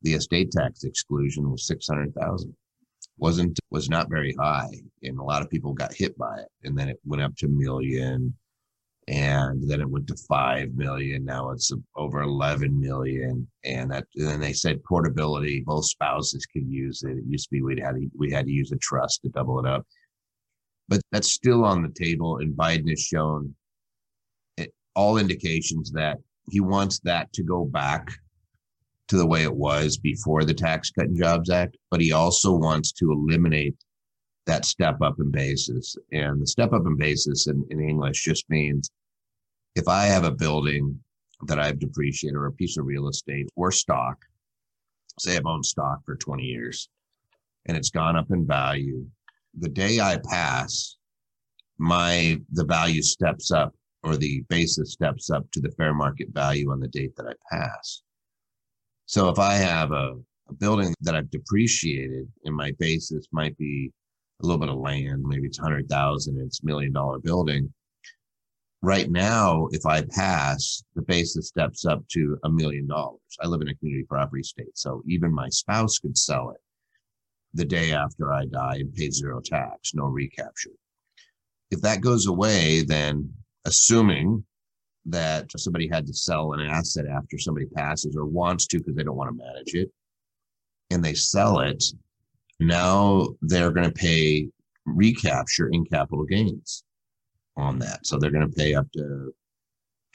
the 0.02 0.14
estate 0.14 0.50
tax 0.52 0.84
exclusion 0.84 1.50
was 1.50 1.66
600000 1.66 2.54
wasn't 3.18 3.58
was 3.70 3.88
not 3.88 4.10
very 4.10 4.34
high 4.38 4.70
and 5.02 5.18
a 5.18 5.22
lot 5.22 5.42
of 5.42 5.50
people 5.50 5.72
got 5.72 5.94
hit 5.94 6.16
by 6.18 6.36
it 6.38 6.48
and 6.64 6.76
then 6.76 6.88
it 6.88 6.98
went 7.04 7.22
up 7.22 7.34
to 7.36 7.46
a 7.46 7.48
million 7.48 8.34
and 9.06 9.68
then 9.68 9.80
it 9.80 9.88
went 9.88 10.06
to 10.06 10.16
5 10.28 10.74
million 10.74 11.24
now 11.24 11.50
it's 11.50 11.70
over 11.96 12.22
11 12.22 12.80
million 12.80 13.46
and 13.64 13.90
that 13.90 14.04
and 14.16 14.28
then 14.28 14.40
they 14.40 14.52
said 14.52 14.82
portability 14.84 15.62
both 15.64 15.84
spouses 15.84 16.46
could 16.46 16.66
use 16.66 17.02
it 17.02 17.18
it 17.18 17.24
used 17.26 17.48
to 17.48 17.50
be 17.52 17.62
we'd 17.62 17.78
had 17.78 17.94
to, 17.94 18.08
we 18.18 18.32
had 18.32 18.46
to 18.46 18.52
use 18.52 18.72
a 18.72 18.76
trust 18.76 19.22
to 19.22 19.28
double 19.30 19.58
it 19.58 19.66
up. 19.66 19.86
But 20.88 21.00
that's 21.12 21.32
still 21.32 21.64
on 21.64 21.82
the 21.82 21.88
table 21.88 22.38
and 22.38 22.56
biden 22.56 22.90
has 22.90 23.00
shown 23.00 23.54
it, 24.56 24.72
all 24.96 25.18
indications 25.18 25.92
that 25.92 26.18
he 26.50 26.60
wants 26.60 26.98
that 27.00 27.32
to 27.34 27.42
go 27.42 27.64
back 27.64 28.10
to 29.08 29.16
the 29.16 29.26
way 29.26 29.42
it 29.42 29.54
was 29.54 29.96
before 29.98 30.44
the 30.44 30.54
Tax 30.54 30.90
Cut 30.90 31.06
and 31.06 31.16
Jobs 31.16 31.50
Act, 31.50 31.76
but 31.90 32.00
he 32.00 32.12
also 32.12 32.54
wants 32.56 32.92
to 32.92 33.12
eliminate 33.12 33.76
that 34.46 34.64
step 34.64 35.00
up 35.02 35.16
in 35.18 35.30
basis. 35.30 35.96
And 36.12 36.40
the 36.40 36.46
step 36.46 36.72
up 36.72 36.86
in 36.86 36.96
basis 36.96 37.46
in, 37.46 37.64
in 37.70 37.80
English 37.80 38.24
just 38.24 38.48
means 38.48 38.90
if 39.74 39.88
I 39.88 40.04
have 40.04 40.24
a 40.24 40.30
building 40.30 40.98
that 41.46 41.58
I've 41.58 41.78
depreciated 41.78 42.36
or 42.36 42.46
a 42.46 42.52
piece 42.52 42.76
of 42.76 42.86
real 42.86 43.08
estate 43.08 43.48
or 43.56 43.70
stock, 43.70 44.16
say 45.18 45.36
I've 45.36 45.46
owned 45.46 45.66
stock 45.66 46.04
for 46.04 46.16
20 46.16 46.42
years 46.42 46.88
and 47.66 47.76
it's 47.76 47.90
gone 47.90 48.16
up 48.16 48.30
in 48.30 48.46
value, 48.46 49.06
the 49.58 49.68
day 49.68 50.00
I 50.00 50.18
pass, 50.18 50.96
my 51.78 52.40
the 52.52 52.64
value 52.64 53.02
steps 53.02 53.50
up 53.50 53.74
or 54.02 54.16
the 54.16 54.44
basis 54.48 54.92
steps 54.92 55.30
up 55.30 55.50
to 55.52 55.60
the 55.60 55.70
fair 55.72 55.94
market 55.94 56.28
value 56.32 56.70
on 56.70 56.80
the 56.80 56.88
date 56.88 57.16
that 57.16 57.26
I 57.26 57.56
pass. 57.56 58.02
So 59.06 59.28
if 59.28 59.38
I 59.38 59.54
have 59.54 59.92
a, 59.92 60.16
a 60.48 60.54
building 60.54 60.94
that 61.02 61.14
I've 61.14 61.30
depreciated 61.30 62.28
and 62.44 62.54
my 62.54 62.72
basis 62.78 63.26
might 63.32 63.56
be 63.58 63.90
a 64.42 64.46
little 64.46 64.58
bit 64.58 64.68
of 64.70 64.78
land, 64.78 65.22
maybe 65.24 65.46
it's 65.46 65.60
100,000, 65.60 66.40
it's 66.40 66.62
a 66.62 66.66
million 66.66 66.92
dollar 66.92 67.18
building. 67.18 67.72
Right 68.82 69.10
now, 69.10 69.68
if 69.70 69.86
I 69.86 70.02
pass, 70.02 70.82
the 70.94 71.02
basis 71.02 71.48
steps 71.48 71.86
up 71.86 72.06
to 72.12 72.38
a 72.44 72.50
million 72.50 72.86
dollars. 72.86 73.20
I 73.40 73.46
live 73.46 73.62
in 73.62 73.68
a 73.68 73.74
community 73.76 74.04
property 74.06 74.42
state, 74.42 74.76
so 74.76 75.02
even 75.06 75.32
my 75.32 75.48
spouse 75.48 75.98
could 75.98 76.18
sell 76.18 76.50
it 76.50 76.60
the 77.54 77.64
day 77.64 77.92
after 77.92 78.32
I 78.32 78.46
die 78.46 78.76
and 78.80 78.92
pay 78.92 79.10
zero 79.10 79.40
tax, 79.40 79.94
no 79.94 80.04
recapture. 80.04 80.72
If 81.70 81.80
that 81.82 82.02
goes 82.02 82.26
away, 82.26 82.82
then 82.82 83.32
assuming 83.64 84.44
that 85.06 85.50
somebody 85.56 85.88
had 85.88 86.06
to 86.06 86.14
sell 86.14 86.52
an 86.52 86.60
asset 86.60 87.06
after 87.06 87.38
somebody 87.38 87.66
passes 87.66 88.16
or 88.16 88.24
wants 88.24 88.66
to 88.66 88.78
because 88.78 88.94
they 88.94 89.02
don't 89.02 89.16
want 89.16 89.30
to 89.30 89.44
manage 89.44 89.74
it 89.74 89.90
and 90.90 91.04
they 91.04 91.14
sell 91.14 91.60
it, 91.60 91.84
now 92.60 93.28
they're 93.42 93.70
going 93.70 93.86
to 93.86 93.94
pay 93.94 94.48
recapture 94.86 95.68
in 95.68 95.84
capital 95.84 96.24
gains 96.24 96.84
on 97.56 97.78
that. 97.78 98.06
So 98.06 98.18
they're 98.18 98.30
going 98.30 98.48
to 98.48 98.56
pay 98.56 98.74
up 98.74 98.90
to 98.92 99.34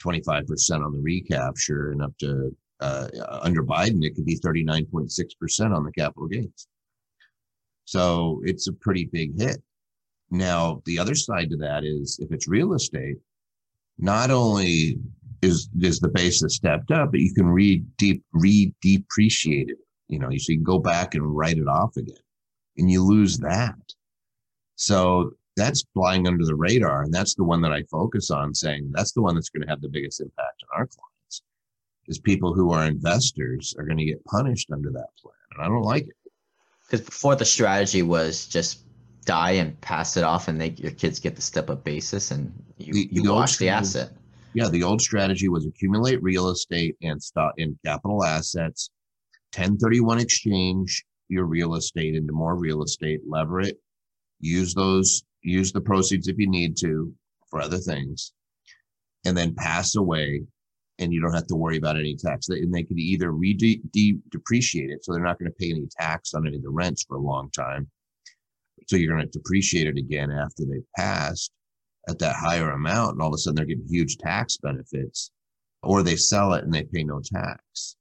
25% 0.02 0.84
on 0.84 0.92
the 0.92 1.00
recapture 1.00 1.92
and 1.92 2.02
up 2.02 2.16
to 2.18 2.54
uh, 2.80 3.08
under 3.42 3.62
Biden, 3.62 4.04
it 4.04 4.14
could 4.14 4.24
be 4.24 4.38
39.6% 4.38 5.76
on 5.76 5.84
the 5.84 5.92
capital 5.92 6.26
gains. 6.26 6.66
So 7.84 8.40
it's 8.44 8.68
a 8.68 8.72
pretty 8.72 9.04
big 9.12 9.38
hit. 9.38 9.62
Now, 10.30 10.80
the 10.86 10.98
other 10.98 11.14
side 11.14 11.50
to 11.50 11.56
that 11.58 11.84
is 11.84 12.18
if 12.22 12.32
it's 12.32 12.48
real 12.48 12.72
estate, 12.72 13.16
not 14.00 14.30
only 14.30 14.98
is 15.42 15.68
is 15.80 16.00
the 16.00 16.08
basis 16.08 16.56
stepped 16.56 16.90
up, 16.90 17.12
but 17.12 17.20
you 17.20 17.32
can 17.32 17.46
re 17.46 17.78
deep 17.96 18.22
re 18.32 18.72
depreciate 18.82 19.68
it. 19.68 19.78
You 20.08 20.18
know, 20.18 20.28
so 20.30 20.52
you 20.52 20.58
can 20.58 20.64
go 20.64 20.78
back 20.78 21.14
and 21.14 21.36
write 21.36 21.58
it 21.58 21.68
off 21.68 21.96
again, 21.96 22.16
and 22.76 22.90
you 22.90 23.04
lose 23.04 23.38
that. 23.38 23.76
So 24.76 25.32
that's 25.56 25.84
flying 25.94 26.26
under 26.26 26.44
the 26.44 26.54
radar, 26.54 27.02
and 27.02 27.12
that's 27.12 27.34
the 27.34 27.44
one 27.44 27.60
that 27.62 27.72
I 27.72 27.82
focus 27.84 28.30
on, 28.30 28.54
saying 28.54 28.90
that's 28.92 29.12
the 29.12 29.22
one 29.22 29.34
that's 29.34 29.50
going 29.50 29.62
to 29.62 29.68
have 29.68 29.82
the 29.82 29.88
biggest 29.88 30.20
impact 30.20 30.62
on 30.62 30.80
our 30.80 30.86
clients. 30.86 31.42
Is 32.06 32.18
people 32.18 32.54
who 32.54 32.72
are 32.72 32.86
investors 32.86 33.74
are 33.78 33.84
going 33.84 33.98
to 33.98 34.04
get 34.04 34.24
punished 34.24 34.70
under 34.72 34.90
that 34.90 35.08
plan, 35.22 35.34
and 35.54 35.64
I 35.64 35.68
don't 35.68 35.82
like 35.82 36.08
it. 36.08 36.16
Because 36.84 37.06
before 37.06 37.36
the 37.36 37.44
strategy 37.44 38.02
was 38.02 38.46
just 38.46 38.84
die 39.30 39.52
and 39.52 39.80
pass 39.80 40.16
it 40.16 40.24
off, 40.24 40.48
and 40.48 40.60
they 40.60 40.70
your 40.70 40.90
kids 40.90 41.20
get 41.20 41.36
the 41.36 41.42
step 41.42 41.70
up 41.70 41.84
basis, 41.84 42.30
and 42.32 42.52
you, 42.78 42.92
The- 42.92 43.08
you 43.12 43.22
the 43.22 43.32
wash 43.32 43.56
the 43.58 43.68
asset. 43.68 44.10
Yeah, 44.54 44.68
the 44.68 44.82
old 44.82 45.00
strategy 45.00 45.48
was 45.48 45.64
accumulate 45.64 46.20
real 46.20 46.48
estate 46.48 46.96
and 47.02 47.22
stock 47.22 47.54
in 47.56 47.78
capital 47.84 48.24
assets, 48.24 48.90
1031 49.54 50.18
exchange 50.18 51.04
your 51.28 51.44
real 51.44 51.76
estate 51.76 52.16
into 52.16 52.32
more 52.32 52.56
real 52.56 52.82
estate, 52.82 53.20
lever 53.28 53.60
it, 53.60 53.76
use 54.40 54.74
those, 54.74 55.22
use 55.42 55.70
the 55.72 55.80
proceeds 55.80 56.26
if 56.26 56.36
you 56.36 56.48
need 56.48 56.76
to 56.78 57.14
for 57.48 57.60
other 57.60 57.78
things, 57.78 58.32
and 59.24 59.36
then 59.36 59.54
pass 59.54 59.94
away. 59.94 60.42
And 60.98 61.12
you 61.14 61.20
don't 61.20 61.32
have 61.32 61.46
to 61.46 61.56
worry 61.56 61.78
about 61.78 61.96
any 61.96 62.14
tax. 62.16 62.48
And 62.48 62.74
they 62.74 62.82
could 62.82 62.98
either 62.98 63.30
re 63.30 63.54
depreciate 64.30 64.90
it, 64.90 65.04
so 65.04 65.12
they're 65.12 65.22
not 65.22 65.38
going 65.38 65.50
to 65.50 65.56
pay 65.56 65.70
any 65.70 65.86
tax 65.98 66.34
on 66.34 66.46
any 66.46 66.56
of 66.56 66.62
the 66.62 66.68
rents 66.68 67.04
for 67.04 67.16
a 67.16 67.20
long 67.20 67.50
time. 67.52 67.88
So 68.90 68.96
you're 68.96 69.14
going 69.14 69.24
to 69.24 69.38
depreciate 69.38 69.86
it 69.86 69.96
again 69.96 70.32
after 70.32 70.64
they've 70.64 70.82
passed 70.96 71.52
at 72.08 72.18
that 72.18 72.34
higher 72.34 72.72
amount 72.72 73.12
and 73.12 73.22
all 73.22 73.28
of 73.28 73.34
a 73.34 73.38
sudden 73.38 73.54
they're 73.54 73.64
getting 73.64 73.86
huge 73.88 74.16
tax 74.16 74.56
benefits 74.56 75.30
or 75.84 76.02
they 76.02 76.16
sell 76.16 76.54
it 76.54 76.64
and 76.64 76.74
they 76.74 76.82
pay 76.82 77.04
no 77.04 77.20
tax. 77.24 77.94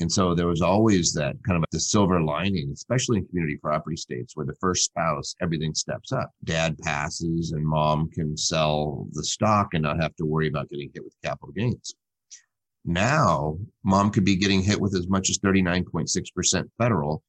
And 0.00 0.10
so 0.10 0.34
there 0.34 0.46
was 0.46 0.62
always 0.62 1.12
that 1.12 1.36
kind 1.46 1.58
of 1.58 1.64
the 1.72 1.78
silver 1.78 2.22
lining, 2.22 2.70
especially 2.72 3.18
in 3.18 3.26
community 3.26 3.58
property 3.58 3.96
states 3.96 4.34
where 4.34 4.46
the 4.46 4.56
first 4.62 4.86
spouse, 4.86 5.34
everything 5.42 5.74
steps 5.74 6.10
up. 6.10 6.30
Dad 6.44 6.78
passes 6.78 7.52
and 7.52 7.62
mom 7.62 8.08
can 8.08 8.34
sell 8.34 9.06
the 9.12 9.24
stock 9.24 9.74
and 9.74 9.82
not 9.82 10.00
have 10.00 10.16
to 10.16 10.24
worry 10.24 10.48
about 10.48 10.70
getting 10.70 10.90
hit 10.94 11.04
with 11.04 11.14
capital 11.22 11.52
gains. 11.54 11.94
Now, 12.86 13.58
mom 13.84 14.10
could 14.10 14.24
be 14.24 14.36
getting 14.36 14.62
hit 14.62 14.80
with 14.80 14.94
as 14.94 15.08
much 15.08 15.28
as 15.28 15.38
39.6% 15.40 16.64
federal 16.78 17.22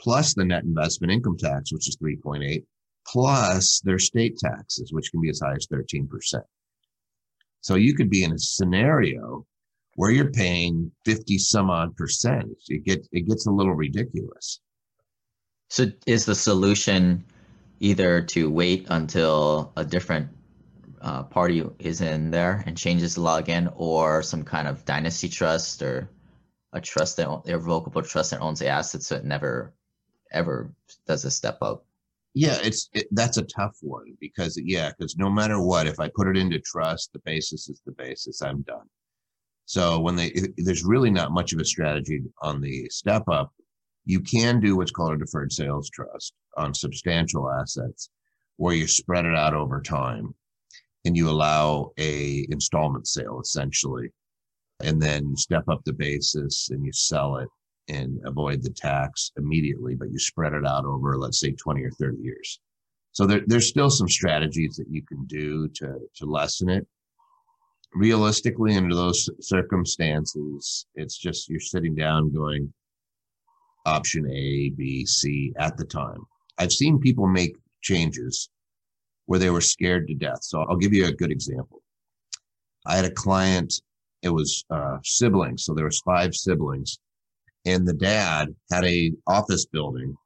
plus 0.00 0.34
the 0.34 0.44
net 0.44 0.64
investment 0.64 1.12
income 1.12 1.36
tax, 1.36 1.72
which 1.72 1.88
is 1.88 1.96
3.8 2.02 2.62
plus 3.06 3.80
their 3.84 3.98
state 3.98 4.36
taxes, 4.38 4.92
which 4.92 5.10
can 5.10 5.20
be 5.20 5.30
as 5.30 5.40
high 5.40 5.54
as 5.54 5.66
13%. 5.66 6.08
So 7.60 7.74
you 7.74 7.94
could 7.94 8.10
be 8.10 8.24
in 8.24 8.32
a 8.32 8.38
scenario 8.38 9.46
where 9.94 10.10
you're 10.10 10.30
paying 10.30 10.92
50 11.04 11.38
some 11.38 11.70
odd 11.70 11.96
percent. 11.96 12.50
It 12.68 12.84
gets, 12.84 13.08
it 13.12 13.26
gets 13.26 13.46
a 13.46 13.50
little 13.50 13.74
ridiculous. 13.74 14.60
So 15.70 15.86
is 16.06 16.24
the 16.24 16.34
solution 16.34 17.24
either 17.80 18.22
to 18.22 18.50
wait 18.50 18.86
until 18.90 19.72
a 19.76 19.84
different 19.84 20.28
uh, 21.00 21.24
party 21.24 21.64
is 21.78 22.00
in 22.00 22.30
there 22.30 22.62
and 22.66 22.76
changes 22.76 23.14
the 23.14 23.20
law 23.20 23.36
again, 23.36 23.70
or 23.76 24.22
some 24.22 24.42
kind 24.44 24.66
of 24.66 24.84
dynasty 24.84 25.28
trust 25.28 25.82
or 25.82 26.10
a 26.72 26.80
trust 26.80 27.16
that 27.16 27.42
irrevocable 27.46 28.02
trust 28.02 28.30
that 28.30 28.40
owns 28.40 28.58
the 28.58 28.68
assets 28.68 29.06
so 29.06 29.16
it 29.16 29.24
never 29.24 29.72
ever 30.32 30.72
does 31.06 31.24
a 31.24 31.30
step 31.30 31.58
up? 31.62 31.84
Yeah, 32.34 32.58
it's 32.62 32.88
it, 32.92 33.08
that's 33.12 33.36
a 33.38 33.42
tough 33.44 33.76
one 33.80 34.16
because 34.20 34.60
yeah, 34.62 34.90
because 34.96 35.16
no 35.16 35.30
matter 35.30 35.60
what, 35.60 35.86
if 35.86 35.98
I 35.98 36.10
put 36.14 36.28
it 36.28 36.36
into 36.36 36.60
trust, 36.60 37.12
the 37.12 37.20
basis 37.24 37.68
is 37.68 37.80
the 37.84 37.92
basis. 37.92 38.42
I'm 38.42 38.62
done. 38.62 38.86
So 39.64 40.00
when 40.00 40.16
they, 40.16 40.26
it- 40.28 40.54
there's 40.56 40.84
really 40.84 41.10
not 41.10 41.32
much 41.32 41.52
of 41.52 41.60
a 41.60 41.64
strategy 41.64 42.22
on 42.42 42.60
the 42.60 42.88
step 42.90 43.24
up. 43.28 43.52
You 44.04 44.20
can 44.20 44.58
do 44.60 44.76
what's 44.76 44.90
called 44.90 45.12
a 45.12 45.18
deferred 45.18 45.52
sales 45.52 45.90
trust 45.90 46.32
on 46.56 46.72
substantial 46.72 47.50
assets, 47.50 48.08
where 48.56 48.74
you 48.74 48.86
spread 48.86 49.26
it 49.26 49.34
out 49.34 49.52
over 49.52 49.82
time, 49.82 50.34
and 51.04 51.14
you 51.16 51.28
allow 51.28 51.92
a 51.98 52.46
installment 52.50 53.06
sale 53.06 53.40
essentially, 53.42 54.10
and 54.80 55.00
then 55.02 55.28
you 55.28 55.36
step 55.36 55.64
up 55.68 55.82
the 55.84 55.92
basis 55.92 56.70
and 56.70 56.84
you 56.84 56.92
sell 56.92 57.36
it 57.36 57.48
and 57.88 58.20
avoid 58.24 58.62
the 58.62 58.70
tax 58.70 59.32
immediately, 59.36 59.94
but 59.94 60.10
you 60.10 60.18
spread 60.18 60.52
it 60.52 60.66
out 60.66 60.84
over, 60.84 61.16
let's 61.16 61.40
say, 61.40 61.52
20 61.52 61.82
or 61.82 61.90
30 61.92 62.18
years. 62.18 62.60
So 63.12 63.26
there, 63.26 63.40
there's 63.46 63.68
still 63.68 63.90
some 63.90 64.08
strategies 64.08 64.76
that 64.76 64.88
you 64.90 65.02
can 65.02 65.24
do 65.24 65.68
to, 65.68 65.98
to 66.16 66.26
lessen 66.26 66.68
it. 66.68 66.86
Realistically, 67.94 68.76
under 68.76 68.94
those 68.94 69.28
circumstances, 69.40 70.86
it's 70.94 71.16
just 71.16 71.48
you're 71.48 71.60
sitting 71.60 71.94
down 71.94 72.32
going 72.32 72.72
option 73.86 74.26
A, 74.30 74.70
B, 74.70 75.06
C 75.06 75.52
at 75.58 75.76
the 75.78 75.84
time. 75.84 76.26
I've 76.58 76.72
seen 76.72 76.98
people 76.98 77.26
make 77.26 77.56
changes 77.80 78.50
where 79.26 79.38
they 79.38 79.50
were 79.50 79.62
scared 79.62 80.06
to 80.08 80.14
death. 80.14 80.42
So 80.42 80.62
I'll 80.62 80.76
give 80.76 80.92
you 80.92 81.06
a 81.06 81.12
good 81.12 81.30
example. 81.30 81.82
I 82.86 82.96
had 82.96 83.04
a 83.04 83.10
client, 83.10 83.72
it 84.22 84.30
was 84.30 84.64
uh, 84.70 84.98
siblings. 85.02 85.64
So 85.64 85.74
there 85.74 85.84
was 85.84 86.00
five 86.00 86.34
siblings 86.34 86.98
and 87.68 87.86
the 87.86 87.92
dad 87.92 88.54
had 88.72 88.84
a 88.84 89.12
office 89.26 89.66
building. 89.66 90.16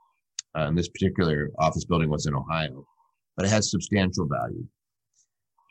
Uh, 0.56 0.66
and 0.66 0.78
this 0.78 0.88
particular 0.88 1.50
office 1.58 1.84
building 1.84 2.10
was 2.10 2.26
in 2.26 2.34
Ohio, 2.34 2.84
but 3.36 3.46
it 3.46 3.48
had 3.48 3.64
substantial 3.64 4.26
value. 4.26 4.64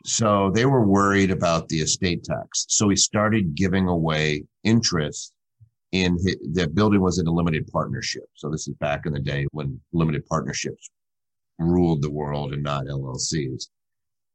So 0.04 0.50
they 0.52 0.66
were 0.66 0.84
worried 0.84 1.30
about 1.30 1.68
the 1.68 1.78
estate 1.78 2.24
tax. 2.24 2.66
So 2.68 2.88
he 2.88 2.96
started 2.96 3.54
giving 3.54 3.88
away 3.88 4.44
interest 4.64 5.32
in 5.92 6.18
hi 6.26 6.34
the 6.52 6.66
building 6.68 7.00
was 7.00 7.18
in 7.18 7.26
a 7.26 7.32
limited 7.32 7.66
partnership. 7.68 8.24
So 8.34 8.50
this 8.50 8.66
is 8.66 8.74
back 8.80 9.06
in 9.06 9.12
the 9.12 9.20
day 9.20 9.46
when 9.52 9.80
limited 9.92 10.26
partnerships 10.26 10.90
ruled 11.58 12.02
the 12.02 12.10
world 12.10 12.52
and 12.52 12.62
not 12.62 12.86
LLCs. 12.86 13.68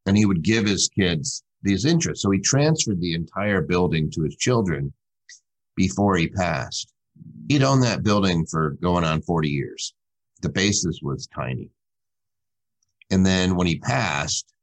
And 0.05 0.15
he 0.15 0.25
would 0.25 0.43
give 0.43 0.65
his 0.65 0.87
kids 0.87 1.43
these 1.61 1.83
interests. 1.83 2.23
So 2.23 2.31
he 2.31 2.39
transferred 2.39 3.01
the 3.01 3.15
entire 3.15 3.61
building 3.61 4.09
to 4.11 4.21
his 4.23 4.37
children 4.37 4.93
before 5.75 6.15
he 6.15 6.29
passed 6.29 6.93
he'd 7.49 7.63
owned 7.63 7.83
that 7.83 8.03
building 8.03 8.45
for 8.45 8.71
going 8.81 9.03
on 9.03 9.21
40 9.21 9.49
years. 9.49 9.93
The 10.41 10.49
basis 10.49 10.99
was 11.01 11.27
tiny. 11.27 11.69
And 13.09 13.25
then 13.25 13.55
when 13.55 13.67
he 13.67 13.79
passed, 13.79 14.53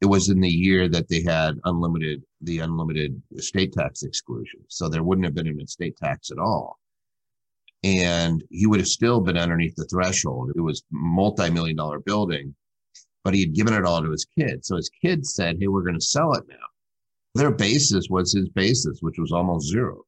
it 0.00 0.06
was 0.06 0.28
in 0.28 0.40
the 0.40 0.48
year 0.48 0.88
that 0.88 1.08
they 1.08 1.22
had 1.22 1.58
unlimited, 1.64 2.22
the 2.40 2.60
unlimited 2.60 3.20
estate 3.36 3.72
tax 3.72 4.02
exclusion. 4.02 4.60
So 4.68 4.88
there 4.88 5.02
wouldn't 5.02 5.24
have 5.24 5.34
been 5.34 5.48
an 5.48 5.60
estate 5.60 5.96
tax 5.96 6.30
at 6.30 6.38
all. 6.38 6.78
And 7.82 8.44
he 8.50 8.66
would 8.66 8.80
have 8.80 8.88
still 8.88 9.20
been 9.20 9.38
underneath 9.38 9.74
the 9.76 9.86
threshold. 9.86 10.52
It 10.54 10.60
was 10.60 10.84
multi-million 10.90 11.76
dollar 11.76 12.00
building, 12.00 12.54
but 13.24 13.34
he 13.34 13.40
had 13.40 13.54
given 13.54 13.74
it 13.74 13.84
all 13.84 14.02
to 14.02 14.10
his 14.10 14.26
kids. 14.38 14.68
So 14.68 14.76
his 14.76 14.90
kids 15.02 15.34
said, 15.34 15.56
Hey, 15.58 15.68
we're 15.68 15.82
going 15.82 15.98
to 15.98 16.00
sell 16.00 16.32
it 16.34 16.44
now. 16.48 16.56
Their 17.34 17.52
basis 17.52 18.08
was 18.10 18.32
his 18.32 18.48
basis, 18.48 18.98
which 19.00 19.18
was 19.18 19.32
almost 19.32 19.68
zero. 19.68 20.02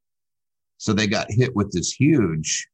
So 0.81 0.95
they 0.95 1.07
got 1.07 1.31
hit 1.31 1.55
with 1.55 1.71
this 1.71 1.93
huge 1.93 2.67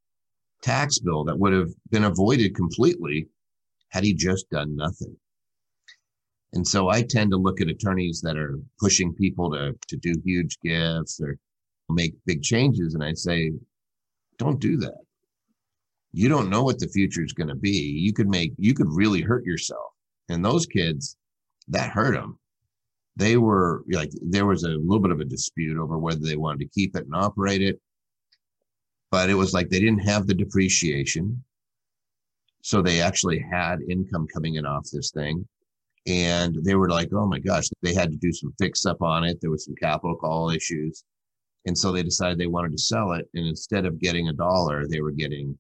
tax 0.62 1.00
bill 1.00 1.24
that 1.24 1.36
would 1.36 1.52
have 1.52 1.70
been 1.90 2.04
avoided 2.04 2.54
completely 2.54 3.26
had 3.88 4.04
he 4.04 4.14
just 4.14 4.48
done 4.48 4.76
nothing. 4.76 5.16
And 6.52 6.64
so 6.64 6.88
I 6.88 7.02
tend 7.02 7.32
to 7.32 7.36
look 7.36 7.60
at 7.60 7.66
attorneys 7.66 8.20
that 8.20 8.38
are 8.38 8.60
pushing 8.78 9.12
people 9.12 9.50
to, 9.50 9.74
to 9.88 9.96
do 9.96 10.14
huge 10.24 10.56
gifts 10.62 11.20
or 11.20 11.36
make 11.88 12.14
big 12.26 12.44
changes. 12.44 12.94
And 12.94 13.02
I 13.02 13.12
say, 13.12 13.50
don't 14.38 14.60
do 14.60 14.76
that. 14.76 15.00
you 16.12 16.28
don't 16.28 16.48
know 16.48 16.62
what 16.62 16.78
the 16.78 16.88
future 16.88 17.24
is 17.24 17.32
going 17.34 17.48
to 17.48 17.54
be. 17.54 17.76
You 17.76 18.12
could 18.12 18.28
make, 18.28 18.52
you 18.56 18.72
could 18.72 18.88
really 18.88 19.20
hurt 19.20 19.44
yourself. 19.44 19.92
And 20.28 20.44
those 20.44 20.64
kids, 20.64 21.16
that 21.68 21.90
hurt 21.90 22.14
them. 22.14 22.38
They 23.16 23.36
were 23.36 23.82
like, 23.90 24.10
there 24.22 24.46
was 24.46 24.62
a 24.62 24.68
little 24.68 25.00
bit 25.00 25.10
of 25.10 25.20
a 25.20 25.24
dispute 25.24 25.76
over 25.76 25.98
whether 25.98 26.20
they 26.20 26.36
wanted 26.36 26.60
to 26.60 26.68
keep 26.74 26.96
it 26.96 27.04
and 27.04 27.14
operate 27.14 27.62
it. 27.62 27.80
But 29.10 29.30
it 29.30 29.34
was 29.34 29.52
like 29.52 29.68
they 29.68 29.80
didn't 29.80 30.06
have 30.06 30.26
the 30.26 30.34
depreciation. 30.34 31.42
So 32.62 32.82
they 32.82 33.00
actually 33.00 33.38
had 33.38 33.80
income 33.88 34.26
coming 34.32 34.56
in 34.56 34.66
off 34.66 34.88
this 34.92 35.10
thing. 35.12 35.46
And 36.06 36.56
they 36.64 36.74
were 36.74 36.90
like, 36.90 37.10
oh 37.12 37.26
my 37.26 37.38
gosh, 37.38 37.68
they 37.82 37.94
had 37.94 38.10
to 38.10 38.18
do 38.18 38.32
some 38.32 38.52
fix 38.58 38.86
up 38.86 39.02
on 39.02 39.24
it. 39.24 39.38
There 39.40 39.50
was 39.50 39.64
some 39.64 39.74
capital 39.74 40.16
call 40.16 40.50
issues. 40.50 41.04
And 41.66 41.76
so 41.76 41.90
they 41.90 42.02
decided 42.02 42.38
they 42.38 42.46
wanted 42.46 42.72
to 42.72 42.78
sell 42.78 43.12
it. 43.12 43.28
And 43.34 43.46
instead 43.46 43.86
of 43.86 44.00
getting 44.00 44.28
a 44.28 44.32
dollar, 44.32 44.86
they 44.86 45.00
were 45.00 45.12
getting 45.12 45.58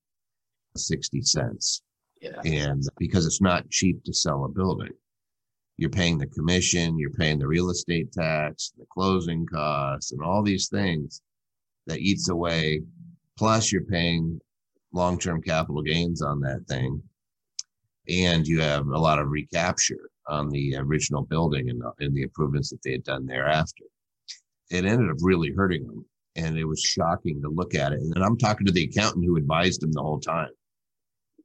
60 0.76 1.22
cents. 1.22 1.82
Yeah. 2.20 2.40
And 2.44 2.82
because 2.98 3.26
it's 3.26 3.40
not 3.40 3.68
cheap 3.70 4.02
to 4.04 4.12
sell 4.12 4.44
a 4.44 4.48
building, 4.48 4.92
you're 5.78 5.90
paying 5.90 6.16
the 6.16 6.28
commission, 6.28 6.98
you're 6.98 7.10
paying 7.10 7.38
the 7.38 7.46
real 7.46 7.70
estate 7.70 8.12
tax, 8.12 8.72
the 8.78 8.86
closing 8.92 9.46
costs, 9.46 10.12
and 10.12 10.22
all 10.22 10.42
these 10.42 10.68
things 10.68 11.20
that 11.86 11.98
eats 11.98 12.28
away. 12.28 12.82
Plus, 13.36 13.70
you're 13.70 13.84
paying 13.84 14.40
long 14.92 15.18
term 15.18 15.42
capital 15.42 15.82
gains 15.82 16.22
on 16.22 16.40
that 16.40 16.66
thing. 16.68 17.02
And 18.08 18.46
you 18.46 18.60
have 18.60 18.86
a 18.86 18.98
lot 18.98 19.18
of 19.18 19.28
recapture 19.28 20.10
on 20.28 20.48
the 20.48 20.76
original 20.76 21.22
building 21.22 21.70
and, 21.70 21.82
and 21.98 22.14
the 22.14 22.22
improvements 22.22 22.70
that 22.70 22.82
they 22.82 22.92
had 22.92 23.04
done 23.04 23.26
thereafter. 23.26 23.84
It 24.70 24.84
ended 24.84 25.10
up 25.10 25.16
really 25.20 25.50
hurting 25.50 25.86
them. 25.86 26.04
And 26.36 26.58
it 26.58 26.64
was 26.64 26.80
shocking 26.80 27.40
to 27.42 27.48
look 27.48 27.74
at 27.74 27.92
it. 27.92 28.00
And 28.00 28.22
I'm 28.22 28.36
talking 28.36 28.66
to 28.66 28.72
the 28.72 28.84
accountant 28.84 29.24
who 29.24 29.36
advised 29.36 29.82
him 29.82 29.92
the 29.92 30.02
whole 30.02 30.20
time. 30.20 30.50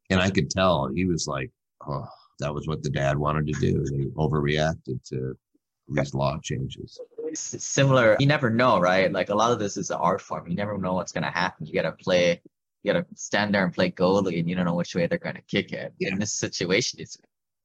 And 0.10 0.20
I 0.20 0.30
could 0.30 0.50
tell 0.50 0.90
he 0.94 1.06
was 1.06 1.28
like, 1.28 1.50
oh, 1.88 2.06
that 2.40 2.54
was 2.54 2.68
what 2.68 2.84
the 2.84 2.90
dad 2.90 3.18
wanted 3.18 3.48
to 3.48 3.54
do. 3.54 3.84
They 3.86 4.06
overreacted 4.18 5.02
to 5.10 5.38
these 5.88 6.14
law 6.14 6.38
changes. 6.44 7.00
Similar. 7.34 8.18
You 8.20 8.28
never 8.28 8.50
know, 8.50 8.80
right? 8.80 9.12
Like 9.12 9.30
a 9.30 9.36
lot 9.36 9.52
of 9.52 9.60
this 9.60 9.78
is 9.78 9.90
an 9.90 9.98
art 9.98 10.22
form. 10.22 10.48
You 10.48 10.56
never 10.56 10.78
know 10.78 10.94
what's 10.94 11.12
going 11.12 11.24
to 11.24 11.32
happen. 11.32 11.66
You 11.66 11.74
got 11.74 11.84
to 11.84 11.92
play, 11.92 12.42
you 12.84 12.94
got 12.94 13.00
to 13.00 13.06
stand 13.16 13.54
there 13.54 13.64
and 13.64 13.74
play 13.74 13.92
goalie 13.92 14.40
and 14.40 14.50
you 14.50 14.56
don't 14.56 14.66
know 14.66 14.76
which 14.76 14.96
way 14.96 15.08
they're 15.08 15.18
going 15.18 15.36
to 15.36 15.42
kick 15.42 15.72
it. 15.72 15.94
Yeah. 16.00 16.10
In 16.10 16.20
this 16.20 16.34
situation, 16.34 17.00
it 17.00 17.16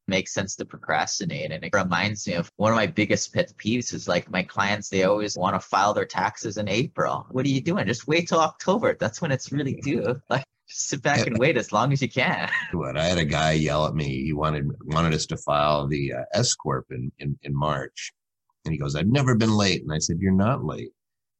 makes 0.08 0.32
sense 0.32 0.56
to 0.56 0.64
procrastinate. 0.64 1.50
And 1.50 1.64
it 1.64 1.74
reminds 1.74 2.26
me 2.26 2.34
of 2.34 2.50
one 2.56 2.72
of 2.72 2.76
my 2.76 2.86
biggest 2.86 3.32
pet 3.34 3.52
peeves 3.56 3.92
is 3.92 4.08
like 4.08 4.30
my 4.30 4.42
clients, 4.42 4.88
they 4.88 5.04
always 5.04 5.36
want 5.36 5.54
to 5.54 5.60
file 5.60 5.94
their 5.94 6.04
taxes 6.04 6.56
in 6.56 6.68
April. 6.68 7.26
What 7.30 7.46
are 7.46 7.50
you 7.50 7.60
doing? 7.60 7.86
Just 7.86 8.06
wait 8.06 8.28
till 8.28 8.40
October. 8.40 8.96
That's 8.98 9.20
when 9.20 9.32
it's 9.32 9.52
really 9.52 9.74
due. 9.82 10.20
Like 10.30 10.44
just 10.68 10.88
sit 10.88 11.02
back 11.02 11.26
and 11.26 11.38
wait 11.38 11.56
as 11.56 11.72
long 11.72 11.92
as 11.92 12.02
you 12.02 12.08
can. 12.08 12.50
What 12.72 12.96
I 12.96 13.04
had 13.04 13.18
a 13.18 13.24
guy 13.24 13.52
yell 13.52 13.86
at 13.86 13.94
me. 13.94 14.24
He 14.24 14.32
wanted 14.32 14.68
wanted 14.84 15.14
us 15.14 15.26
to 15.26 15.36
file 15.36 15.86
the 15.86 16.12
uh, 16.12 16.24
S 16.34 16.54
corp 16.54 16.86
in, 16.90 17.12
in 17.18 17.38
in 17.42 17.54
March, 17.54 18.12
and 18.66 18.72
he 18.72 18.78
goes, 18.78 18.94
"I've 18.94 19.06
never 19.06 19.34
been 19.34 19.56
late." 19.56 19.82
And 19.82 19.92
I 19.92 19.98
said, 19.98 20.18
"You're 20.20 20.32
not 20.32 20.64
late. 20.64 20.90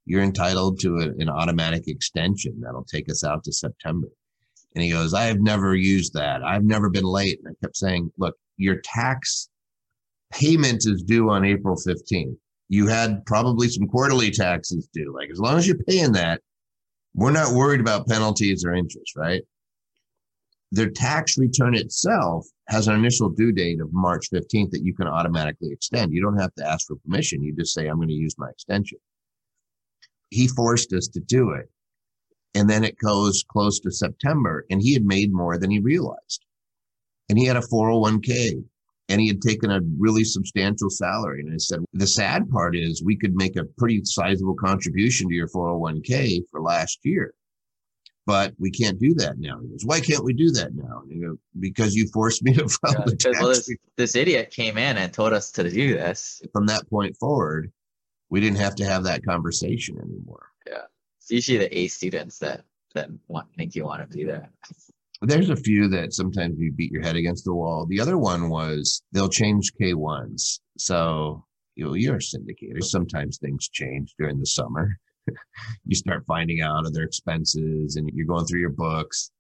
You're 0.06 0.22
entitled 0.22 0.80
to 0.80 0.96
a, 0.98 1.08
an 1.20 1.28
automatic 1.28 1.88
extension 1.88 2.60
that'll 2.60 2.84
take 2.84 3.10
us 3.10 3.24
out 3.24 3.44
to 3.44 3.52
September." 3.52 4.08
And 4.74 4.82
he 4.82 4.90
goes, 4.90 5.12
"I 5.12 5.24
have 5.24 5.40
never 5.40 5.74
used 5.74 6.14
that. 6.14 6.42
I've 6.42 6.64
never 6.64 6.88
been 6.88 7.04
late." 7.04 7.40
And 7.44 7.54
I 7.54 7.64
kept 7.64 7.76
saying, 7.76 8.10
"Look, 8.16 8.36
your 8.56 8.76
tax 8.76 9.50
payment 10.32 10.86
is 10.86 11.02
due 11.02 11.30
on 11.30 11.44
April 11.44 11.76
15th. 11.76 12.36
You 12.68 12.86
had 12.86 13.24
probably 13.26 13.68
some 13.68 13.86
quarterly 13.86 14.30
taxes 14.30 14.88
due. 14.92 15.14
Like 15.14 15.30
as 15.30 15.38
long 15.38 15.56
as 15.56 15.66
you're 15.66 15.76
paying 15.76 16.12
that, 16.12 16.40
we're 17.14 17.32
not 17.32 17.54
worried 17.54 17.80
about 17.80 18.08
penalties 18.08 18.64
or 18.64 18.74
interest, 18.74 19.16
right? 19.16 19.42
Their 20.72 20.90
tax 20.90 21.38
return 21.38 21.74
itself 21.74 22.46
has 22.68 22.88
an 22.88 22.94
initial 22.94 23.28
due 23.28 23.52
date 23.52 23.80
of 23.80 23.92
March 23.92 24.26
15th 24.32 24.70
that 24.70 24.84
you 24.84 24.94
can 24.94 25.06
automatically 25.06 25.70
extend. 25.70 26.12
You 26.12 26.22
don't 26.22 26.38
have 26.38 26.54
to 26.54 26.66
ask 26.66 26.86
for 26.88 26.96
permission. 26.96 27.42
You 27.42 27.54
just 27.54 27.72
say, 27.72 27.86
I'm 27.86 27.96
going 27.96 28.08
to 28.08 28.14
use 28.14 28.34
my 28.38 28.50
extension. 28.50 28.98
He 30.30 30.48
forced 30.48 30.92
us 30.92 31.06
to 31.08 31.20
do 31.20 31.50
it. 31.50 31.70
And 32.54 32.68
then 32.68 32.82
it 32.84 32.96
goes 32.98 33.44
close 33.48 33.78
to 33.80 33.90
September, 33.92 34.64
and 34.70 34.80
he 34.80 34.94
had 34.94 35.04
made 35.04 35.32
more 35.32 35.58
than 35.58 35.70
he 35.70 35.78
realized. 35.78 36.44
And 37.28 37.38
he 37.38 37.44
had 37.44 37.56
a 37.56 37.60
401k 37.60 38.64
and 39.08 39.20
he 39.20 39.28
had 39.28 39.40
taken 39.40 39.70
a 39.70 39.80
really 39.98 40.24
substantial 40.24 40.90
salary. 40.90 41.40
And 41.40 41.52
I 41.52 41.58
said, 41.58 41.80
the 41.92 42.06
sad 42.06 42.50
part 42.50 42.76
is 42.76 43.04
we 43.04 43.16
could 43.16 43.34
make 43.34 43.56
a 43.56 43.64
pretty 43.78 44.00
sizable 44.04 44.56
contribution 44.56 45.28
to 45.28 45.34
your 45.34 45.48
401k 45.48 46.42
for 46.50 46.60
last 46.60 47.00
year, 47.04 47.32
but 48.26 48.52
we 48.58 48.70
can't 48.70 48.98
do 48.98 49.14
that 49.14 49.38
now. 49.38 49.60
He 49.60 49.68
goes, 49.68 49.84
why 49.84 50.00
can't 50.00 50.24
we 50.24 50.32
do 50.32 50.50
that 50.50 50.74
now? 50.74 51.02
And 51.08 51.24
I 51.24 51.26
go, 51.28 51.38
because 51.60 51.94
you 51.94 52.08
forced 52.08 52.42
me 52.42 52.52
to 52.54 52.68
file 52.82 52.92
Yeah, 52.98 53.04
the 53.06 53.16
tax. 53.16 53.38
well, 53.38 53.48
this, 53.48 53.70
this 53.96 54.16
idiot 54.16 54.50
came 54.50 54.76
in 54.76 54.98
and 54.98 55.12
told 55.12 55.32
us 55.32 55.50
to 55.52 55.70
do 55.70 55.94
this. 55.94 56.42
From 56.52 56.66
that 56.66 56.88
point 56.90 57.16
forward, 57.16 57.70
we 58.28 58.40
didn't 58.40 58.58
have 58.58 58.74
to 58.76 58.84
have 58.84 59.04
that 59.04 59.24
conversation 59.24 59.96
anymore. 59.98 60.48
Yeah, 60.66 60.82
it's 61.20 61.30
usually 61.30 61.58
the 61.58 61.78
A 61.78 61.86
students 61.86 62.38
that 62.40 62.64
that 62.94 63.08
want 63.28 63.46
think 63.56 63.74
you 63.74 63.84
want 63.84 64.10
to 64.10 64.16
do 64.18 64.26
that. 64.26 64.50
There's 65.22 65.50
a 65.50 65.56
few 65.56 65.88
that 65.88 66.12
sometimes 66.12 66.58
you 66.58 66.72
beat 66.72 66.90
your 66.90 67.02
head 67.02 67.16
against 67.16 67.44
the 67.44 67.54
wall. 67.54 67.86
The 67.86 68.00
other 68.00 68.18
one 68.18 68.48
was 68.48 69.02
they'll 69.12 69.28
change 69.28 69.72
K1s. 69.80 70.60
So 70.78 71.44
you 71.76 71.84
know, 71.84 71.94
you're 71.94 72.16
a 72.16 72.18
syndicator. 72.18 72.82
Sometimes 72.82 73.38
things 73.38 73.68
change 73.68 74.14
during 74.18 74.40
the 74.40 74.46
summer. 74.46 74.98
you 75.86 75.96
start 75.96 76.24
finding 76.26 76.60
out 76.60 76.86
other 76.86 77.02
expenses 77.02 77.96
and 77.96 78.10
you're 78.14 78.26
going 78.26 78.44
through 78.46 78.60
your 78.60 78.70
books 78.70 79.30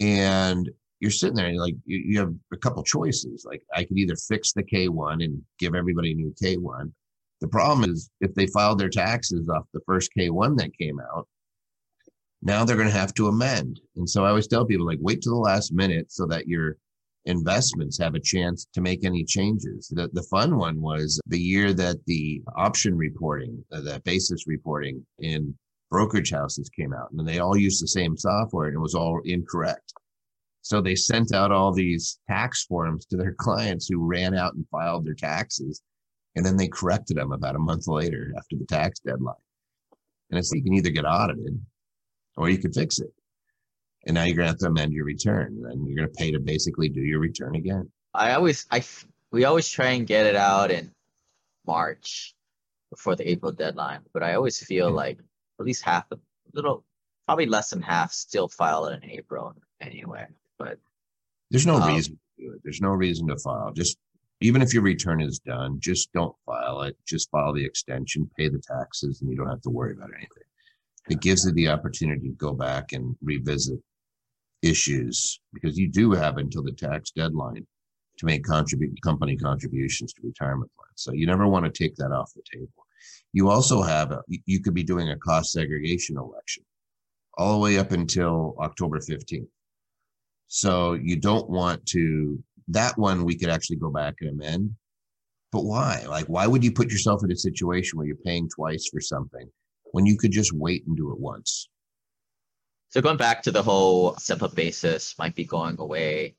and 0.00 0.70
you're 1.00 1.10
sitting 1.10 1.36
there 1.36 1.46
and 1.46 1.54
you're 1.54 1.64
like 1.64 1.76
you, 1.84 1.98
you 1.98 2.18
have 2.18 2.34
a 2.52 2.56
couple 2.56 2.82
choices. 2.82 3.44
Like 3.44 3.62
I 3.74 3.84
could 3.84 3.98
either 3.98 4.16
fix 4.16 4.52
the 4.52 4.62
K1 4.62 5.24
and 5.24 5.42
give 5.58 5.74
everybody 5.74 6.12
a 6.12 6.14
new 6.14 6.34
K1. 6.42 6.92
The 7.40 7.48
problem 7.48 7.90
is 7.90 8.10
if 8.20 8.34
they 8.34 8.46
filed 8.46 8.78
their 8.78 8.88
taxes 8.88 9.48
off 9.48 9.64
the 9.72 9.80
first 9.86 10.10
K1 10.16 10.56
that 10.58 10.76
came 10.76 10.98
out, 11.00 11.28
now 12.42 12.64
they're 12.64 12.76
going 12.76 12.88
to 12.88 12.94
have 12.94 13.14
to 13.14 13.28
amend. 13.28 13.80
And 13.96 14.08
so 14.08 14.24
I 14.24 14.30
always 14.30 14.46
tell 14.46 14.64
people 14.64 14.86
like 14.86 14.98
wait 15.00 15.22
till 15.22 15.34
the 15.34 15.38
last 15.38 15.72
minute 15.72 16.10
so 16.10 16.26
that 16.26 16.48
your 16.48 16.76
investments 17.26 17.98
have 17.98 18.14
a 18.14 18.20
chance 18.20 18.66
to 18.72 18.80
make 18.80 19.04
any 19.04 19.24
changes. 19.24 19.88
The 19.88 20.08
the 20.12 20.22
fun 20.24 20.56
one 20.56 20.80
was 20.80 21.20
the 21.26 21.40
year 21.40 21.72
that 21.74 22.04
the 22.06 22.42
option 22.56 22.96
reporting, 22.96 23.62
uh, 23.72 23.80
the 23.80 24.00
basis 24.04 24.46
reporting 24.46 25.04
in 25.18 25.54
brokerage 25.90 26.30
houses 26.30 26.68
came 26.70 26.92
out 26.92 27.10
and 27.12 27.26
they 27.26 27.38
all 27.38 27.56
used 27.56 27.82
the 27.82 27.88
same 27.88 28.16
software 28.16 28.66
and 28.66 28.76
it 28.76 28.80
was 28.80 28.94
all 28.94 29.20
incorrect. 29.24 29.92
So 30.62 30.80
they 30.80 30.96
sent 30.96 31.32
out 31.32 31.52
all 31.52 31.72
these 31.72 32.18
tax 32.28 32.64
forms 32.64 33.06
to 33.06 33.16
their 33.16 33.34
clients 33.38 33.88
who 33.88 34.06
ran 34.06 34.34
out 34.34 34.54
and 34.54 34.66
filed 34.70 35.06
their 35.06 35.14
taxes 35.14 35.82
and 36.34 36.44
then 36.44 36.56
they 36.56 36.68
corrected 36.68 37.16
them 37.16 37.32
about 37.32 37.56
a 37.56 37.60
month 37.60 37.88
later 37.88 38.32
after 38.36 38.56
the 38.56 38.66
tax 38.66 39.00
deadline. 39.00 39.34
And 40.30 40.38
it's 40.38 40.52
you 40.52 40.62
can 40.62 40.74
either 40.74 40.90
get 40.90 41.04
audited 41.04 41.60
or 42.36 42.50
you 42.50 42.58
can 42.58 42.72
fix 42.72 42.98
it. 42.98 43.12
And 44.06 44.14
now 44.14 44.22
you're 44.22 44.36
gonna 44.36 44.48
have 44.48 44.58
to 44.58 44.66
amend 44.66 44.92
your 44.92 45.04
return, 45.04 45.64
and 45.68 45.86
you're 45.86 45.96
gonna 45.96 46.08
pay 46.16 46.30
to 46.30 46.38
basically 46.38 46.88
do 46.88 47.00
your 47.00 47.18
return 47.18 47.56
again. 47.56 47.90
I 48.14 48.32
always 48.32 48.66
i 48.70 48.82
we 49.32 49.44
always 49.44 49.68
try 49.68 49.90
and 49.90 50.06
get 50.06 50.26
it 50.26 50.36
out 50.36 50.70
in 50.70 50.92
March 51.66 52.34
before 52.90 53.16
the 53.16 53.28
April 53.28 53.52
deadline, 53.52 54.00
but 54.12 54.22
I 54.22 54.34
always 54.34 54.58
feel 54.64 54.90
like 54.90 55.18
at 55.58 55.66
least 55.66 55.82
half 55.82 56.10
a 56.12 56.18
little 56.54 56.84
probably 57.26 57.46
less 57.46 57.70
than 57.70 57.82
half 57.82 58.12
still 58.12 58.48
file 58.48 58.86
it 58.86 59.02
in 59.02 59.10
April 59.10 59.54
anyway. 59.80 60.26
But 60.58 60.78
There's 61.50 61.66
no 61.66 61.76
Um, 61.76 61.88
reason 61.94 62.14
to 62.14 62.44
do 62.44 62.52
it. 62.52 62.60
There's 62.62 62.80
no 62.80 62.90
reason 62.90 63.26
to 63.28 63.36
file. 63.38 63.72
Just 63.72 63.98
even 64.40 64.62
if 64.62 64.72
your 64.72 64.82
return 64.82 65.20
is 65.20 65.40
done, 65.40 65.80
just 65.80 66.12
don't 66.12 66.36
file 66.44 66.82
it. 66.82 66.96
Just 67.06 67.30
file 67.30 67.52
the 67.52 67.64
extension, 67.64 68.30
pay 68.36 68.48
the 68.48 68.60
taxes, 68.60 69.20
and 69.20 69.30
you 69.30 69.36
don't 69.36 69.48
have 69.48 69.62
to 69.62 69.70
worry 69.70 69.92
about 69.92 70.10
anything. 70.14 70.44
It 71.08 71.20
gives 71.20 71.44
you 71.44 71.52
the 71.52 71.68
opportunity 71.68 72.28
to 72.28 72.34
go 72.34 72.52
back 72.52 72.92
and 72.92 73.16
revisit 73.22 73.80
issues 74.68 75.40
because 75.52 75.78
you 75.78 75.88
do 75.88 76.12
have 76.12 76.38
until 76.38 76.62
the 76.62 76.72
tax 76.72 77.10
deadline 77.10 77.66
to 78.18 78.26
make 78.26 78.44
contribute 78.44 79.00
company 79.02 79.36
contributions 79.36 80.12
to 80.14 80.22
retirement 80.24 80.70
plans. 80.76 80.90
So 80.96 81.12
you 81.12 81.26
never 81.26 81.46
want 81.46 81.64
to 81.66 81.70
take 81.70 81.96
that 81.96 82.12
off 82.12 82.32
the 82.34 82.42
table. 82.52 82.70
You 83.32 83.50
also 83.50 83.82
have 83.82 84.12
a, 84.12 84.22
you- 84.46 84.60
could 84.62 84.74
be 84.74 84.82
doing 84.82 85.10
a 85.10 85.18
cost 85.18 85.52
segregation 85.52 86.16
election 86.16 86.64
all 87.36 87.52
the 87.52 87.58
way 87.58 87.78
up 87.78 87.92
until 87.92 88.54
October 88.58 88.98
15th. 88.98 89.48
So 90.48 90.94
you 90.94 91.16
don't 91.16 91.48
want 91.50 91.84
to 91.86 92.42
that 92.68 92.96
one 92.98 93.24
we 93.24 93.38
could 93.38 93.50
actually 93.50 93.76
go 93.76 93.90
back 93.90 94.14
and 94.20 94.30
amend. 94.30 94.74
But 95.52 95.64
why? 95.64 96.04
Like 96.08 96.26
why 96.26 96.46
would 96.46 96.64
you 96.64 96.72
put 96.72 96.90
yourself 96.90 97.22
in 97.24 97.30
a 97.30 97.36
situation 97.36 97.98
where 97.98 98.06
you're 98.06 98.16
paying 98.16 98.48
twice 98.48 98.88
for 98.90 99.00
something 99.00 99.48
when 99.92 100.06
you 100.06 100.16
could 100.16 100.32
just 100.32 100.52
wait 100.52 100.86
and 100.86 100.96
do 100.96 101.12
it 101.12 101.18
once? 101.18 101.68
So 102.88 103.00
going 103.00 103.16
back 103.16 103.42
to 103.42 103.50
the 103.50 103.62
whole 103.62 104.16
step 104.16 104.42
up 104.42 104.54
basis 104.54 105.14
might 105.18 105.34
be 105.34 105.44
going 105.44 105.76
away. 105.78 106.36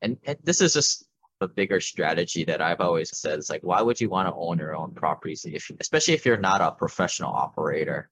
And, 0.00 0.18
and 0.24 0.38
this 0.42 0.60
is 0.60 0.72
just 0.72 1.06
a 1.40 1.48
bigger 1.48 1.80
strategy 1.80 2.44
that 2.44 2.60
I've 2.62 2.80
always 2.80 3.16
said. 3.16 3.38
It's 3.38 3.50
like, 3.50 3.62
why 3.62 3.82
would 3.82 4.00
you 4.00 4.08
want 4.08 4.28
to 4.28 4.34
own 4.34 4.58
your 4.58 4.74
own 4.76 4.92
properties 4.92 5.44
if, 5.44 5.70
especially 5.80 6.14
if 6.14 6.24
you're 6.24 6.36
not 6.36 6.60
a 6.60 6.72
professional 6.72 7.32
operator? 7.32 8.10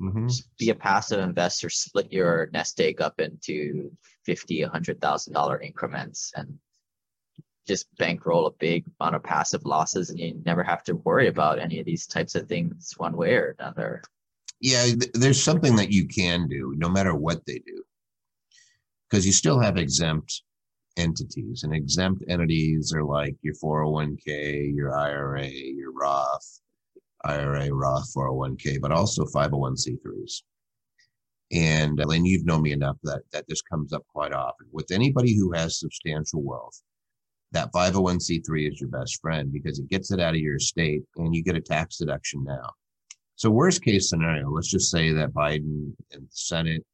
Mhm. 0.00 0.28
Just 0.28 0.56
be 0.56 0.70
a 0.70 0.74
passive 0.74 1.20
investor, 1.20 1.68
split 1.68 2.10
your 2.12 2.48
nest 2.52 2.80
egg 2.80 3.02
up 3.02 3.20
into 3.20 3.92
fifty, 4.24 4.62
a 4.62 4.68
hundred 4.68 5.00
thousand 5.00 5.34
dollar 5.34 5.60
increments 5.60 6.32
and 6.34 6.58
just 7.66 7.94
bankroll 7.96 8.46
a 8.46 8.52
big 8.52 8.84
amount 8.98 9.14
of 9.14 9.22
passive 9.22 9.64
losses 9.66 10.08
and 10.10 10.18
you 10.18 10.40
never 10.46 10.62
have 10.62 10.82
to 10.84 10.96
worry 10.96 11.28
about 11.28 11.58
any 11.58 11.78
of 11.78 11.86
these 11.86 12.06
types 12.06 12.34
of 12.34 12.48
things 12.48 12.94
one 12.96 13.16
way 13.16 13.34
or 13.34 13.54
another. 13.58 14.02
Yeah, 14.60 14.84
th- 14.84 15.12
there's 15.14 15.42
something 15.42 15.76
that 15.76 15.90
you 15.90 16.06
can 16.06 16.48
do 16.48 16.74
no 16.76 16.88
matter 16.88 17.14
what 17.14 17.44
they 17.46 17.58
do. 17.58 17.82
Because 19.08 19.26
you 19.26 19.32
still 19.32 19.58
have 19.58 19.76
exempt 19.76 20.42
entities, 20.96 21.62
and 21.64 21.74
exempt 21.74 22.22
entities 22.28 22.92
are 22.92 23.02
like 23.02 23.36
your 23.42 23.54
401k, 23.54 24.74
your 24.74 24.96
IRA, 24.96 25.48
your 25.48 25.92
Roth, 25.92 26.60
IRA, 27.24 27.72
Roth, 27.72 28.12
401k, 28.14 28.80
but 28.80 28.92
also 28.92 29.24
501c3s. 29.24 30.42
And 31.52 32.00
uh, 32.00 32.04
Lynn, 32.06 32.24
you've 32.24 32.46
known 32.46 32.62
me 32.62 32.72
enough 32.72 32.96
that 33.02 33.22
that 33.32 33.46
this 33.48 33.62
comes 33.62 33.92
up 33.92 34.04
quite 34.12 34.32
often 34.32 34.68
with 34.70 34.92
anybody 34.92 35.36
who 35.36 35.52
has 35.52 35.80
substantial 35.80 36.42
wealth. 36.42 36.80
That 37.52 37.72
501c3 37.72 38.70
is 38.72 38.80
your 38.80 38.90
best 38.90 39.20
friend 39.20 39.52
because 39.52 39.80
it 39.80 39.88
gets 39.88 40.12
it 40.12 40.20
out 40.20 40.34
of 40.34 40.40
your 40.40 40.56
estate 40.56 41.02
and 41.16 41.34
you 41.34 41.42
get 41.42 41.56
a 41.56 41.60
tax 41.60 41.96
deduction 41.96 42.44
now. 42.44 42.70
So 43.40 43.48
worst 43.48 43.82
case 43.82 44.10
scenario, 44.10 44.50
let's 44.50 44.68
just 44.68 44.90
say 44.90 45.12
that 45.12 45.32
Biden 45.32 45.94
and 46.12 46.24
the 46.24 46.28
Senate 46.28 46.84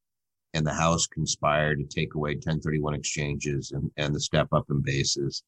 and 0.54 0.64
the 0.64 0.72
House 0.72 1.08
conspire 1.08 1.74
to 1.74 1.82
take 1.82 2.14
away 2.14 2.34
1031 2.34 2.94
exchanges 2.94 3.72
and, 3.72 3.90
and 3.96 4.14
the 4.14 4.20
step 4.20 4.46
up 4.52 4.66
in 4.70 4.80
bases. 4.80 5.42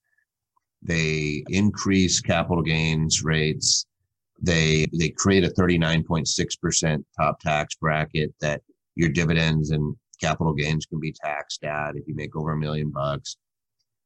They 0.82 1.44
increase 1.50 2.20
capital 2.20 2.64
gains 2.64 3.22
rates. 3.22 3.86
They 4.42 4.86
they 4.92 5.10
create 5.10 5.44
a 5.44 5.50
39.6% 5.50 7.04
top 7.16 7.38
tax 7.38 7.76
bracket 7.76 8.34
that 8.40 8.62
your 8.96 9.10
dividends 9.10 9.70
and 9.70 9.94
capital 10.20 10.52
gains 10.52 10.84
can 10.84 10.98
be 10.98 11.12
taxed 11.12 11.62
at 11.62 11.94
if 11.94 12.08
you 12.08 12.16
make 12.16 12.34
over 12.34 12.50
a 12.50 12.58
million 12.58 12.90
bucks. 12.90 13.36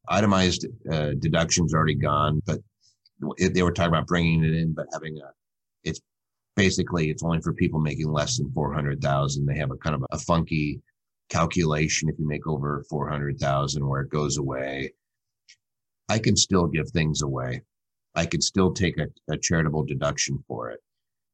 Itemized 0.08 0.66
uh, 0.92 1.12
deductions 1.20 1.72
already 1.72 1.94
gone, 1.94 2.42
but 2.44 2.58
they 3.38 3.62
were 3.62 3.72
talking 3.72 3.94
about 3.94 4.06
bringing 4.06 4.44
it 4.44 4.52
in, 4.52 4.74
but 4.74 4.88
having 4.92 5.16
a 5.16 5.30
it's 5.84 6.00
basically 6.56 7.10
it's 7.10 7.22
only 7.22 7.40
for 7.40 7.52
people 7.52 7.80
making 7.80 8.10
less 8.10 8.38
than 8.38 8.50
400,000. 8.52 9.46
They 9.46 9.56
have 9.56 9.70
a 9.70 9.76
kind 9.76 9.94
of 9.94 10.04
a 10.10 10.18
funky 10.18 10.80
calculation 11.28 12.08
if 12.08 12.18
you 12.18 12.26
make 12.26 12.46
over 12.46 12.84
400,000 12.88 13.86
where 13.86 14.02
it 14.02 14.10
goes 14.10 14.36
away. 14.36 14.92
I 16.08 16.18
can 16.18 16.36
still 16.36 16.66
give 16.66 16.90
things 16.90 17.22
away. 17.22 17.62
I 18.14 18.26
can 18.26 18.42
still 18.42 18.72
take 18.72 18.98
a, 18.98 19.06
a 19.30 19.38
charitable 19.38 19.84
deduction 19.84 20.42
for 20.46 20.70
it, 20.70 20.80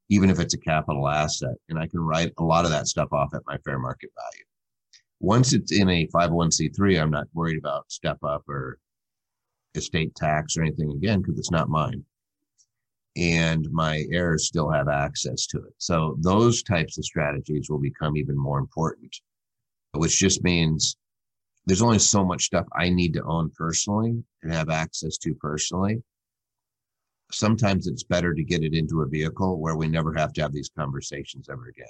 even 0.08 0.30
if 0.30 0.38
it's 0.38 0.54
a 0.54 0.58
capital 0.58 1.08
asset. 1.08 1.56
And 1.68 1.78
I 1.78 1.88
can 1.88 2.00
write 2.00 2.32
a 2.38 2.44
lot 2.44 2.64
of 2.64 2.70
that 2.70 2.86
stuff 2.86 3.12
off 3.12 3.34
at 3.34 3.42
my 3.46 3.58
fair 3.58 3.78
market 3.78 4.10
value. 4.14 4.44
Once 5.20 5.52
it's 5.52 5.72
in 5.72 5.90
a 5.90 6.06
501c3, 6.08 7.02
I'm 7.02 7.10
not 7.10 7.26
worried 7.34 7.58
about 7.58 7.90
step 7.90 8.18
up 8.22 8.48
or 8.48 8.78
estate 9.74 10.14
tax 10.14 10.56
or 10.56 10.62
anything 10.62 10.92
again 10.92 11.20
because 11.20 11.38
it's 11.38 11.50
not 11.50 11.68
mine 11.68 12.04
and 13.18 13.68
my 13.72 14.06
heirs 14.12 14.46
still 14.46 14.70
have 14.70 14.88
access 14.88 15.46
to 15.46 15.58
it. 15.58 15.74
So 15.78 16.16
those 16.20 16.62
types 16.62 16.98
of 16.98 17.04
strategies 17.04 17.68
will 17.68 17.80
become 17.80 18.16
even 18.16 18.38
more 18.38 18.58
important, 18.60 19.14
which 19.92 20.18
just 20.18 20.44
means 20.44 20.96
there's 21.66 21.82
only 21.82 21.98
so 21.98 22.24
much 22.24 22.44
stuff 22.44 22.66
I 22.78 22.90
need 22.90 23.12
to 23.14 23.24
own 23.24 23.50
personally 23.56 24.22
and 24.42 24.52
have 24.52 24.70
access 24.70 25.18
to 25.18 25.34
personally. 25.34 26.02
Sometimes 27.32 27.88
it's 27.88 28.04
better 28.04 28.32
to 28.32 28.44
get 28.44 28.62
it 28.62 28.72
into 28.72 29.02
a 29.02 29.08
vehicle 29.08 29.60
where 29.60 29.76
we 29.76 29.88
never 29.88 30.14
have 30.14 30.32
to 30.34 30.42
have 30.42 30.52
these 30.52 30.70
conversations 30.78 31.48
ever 31.50 31.66
again. 31.68 31.86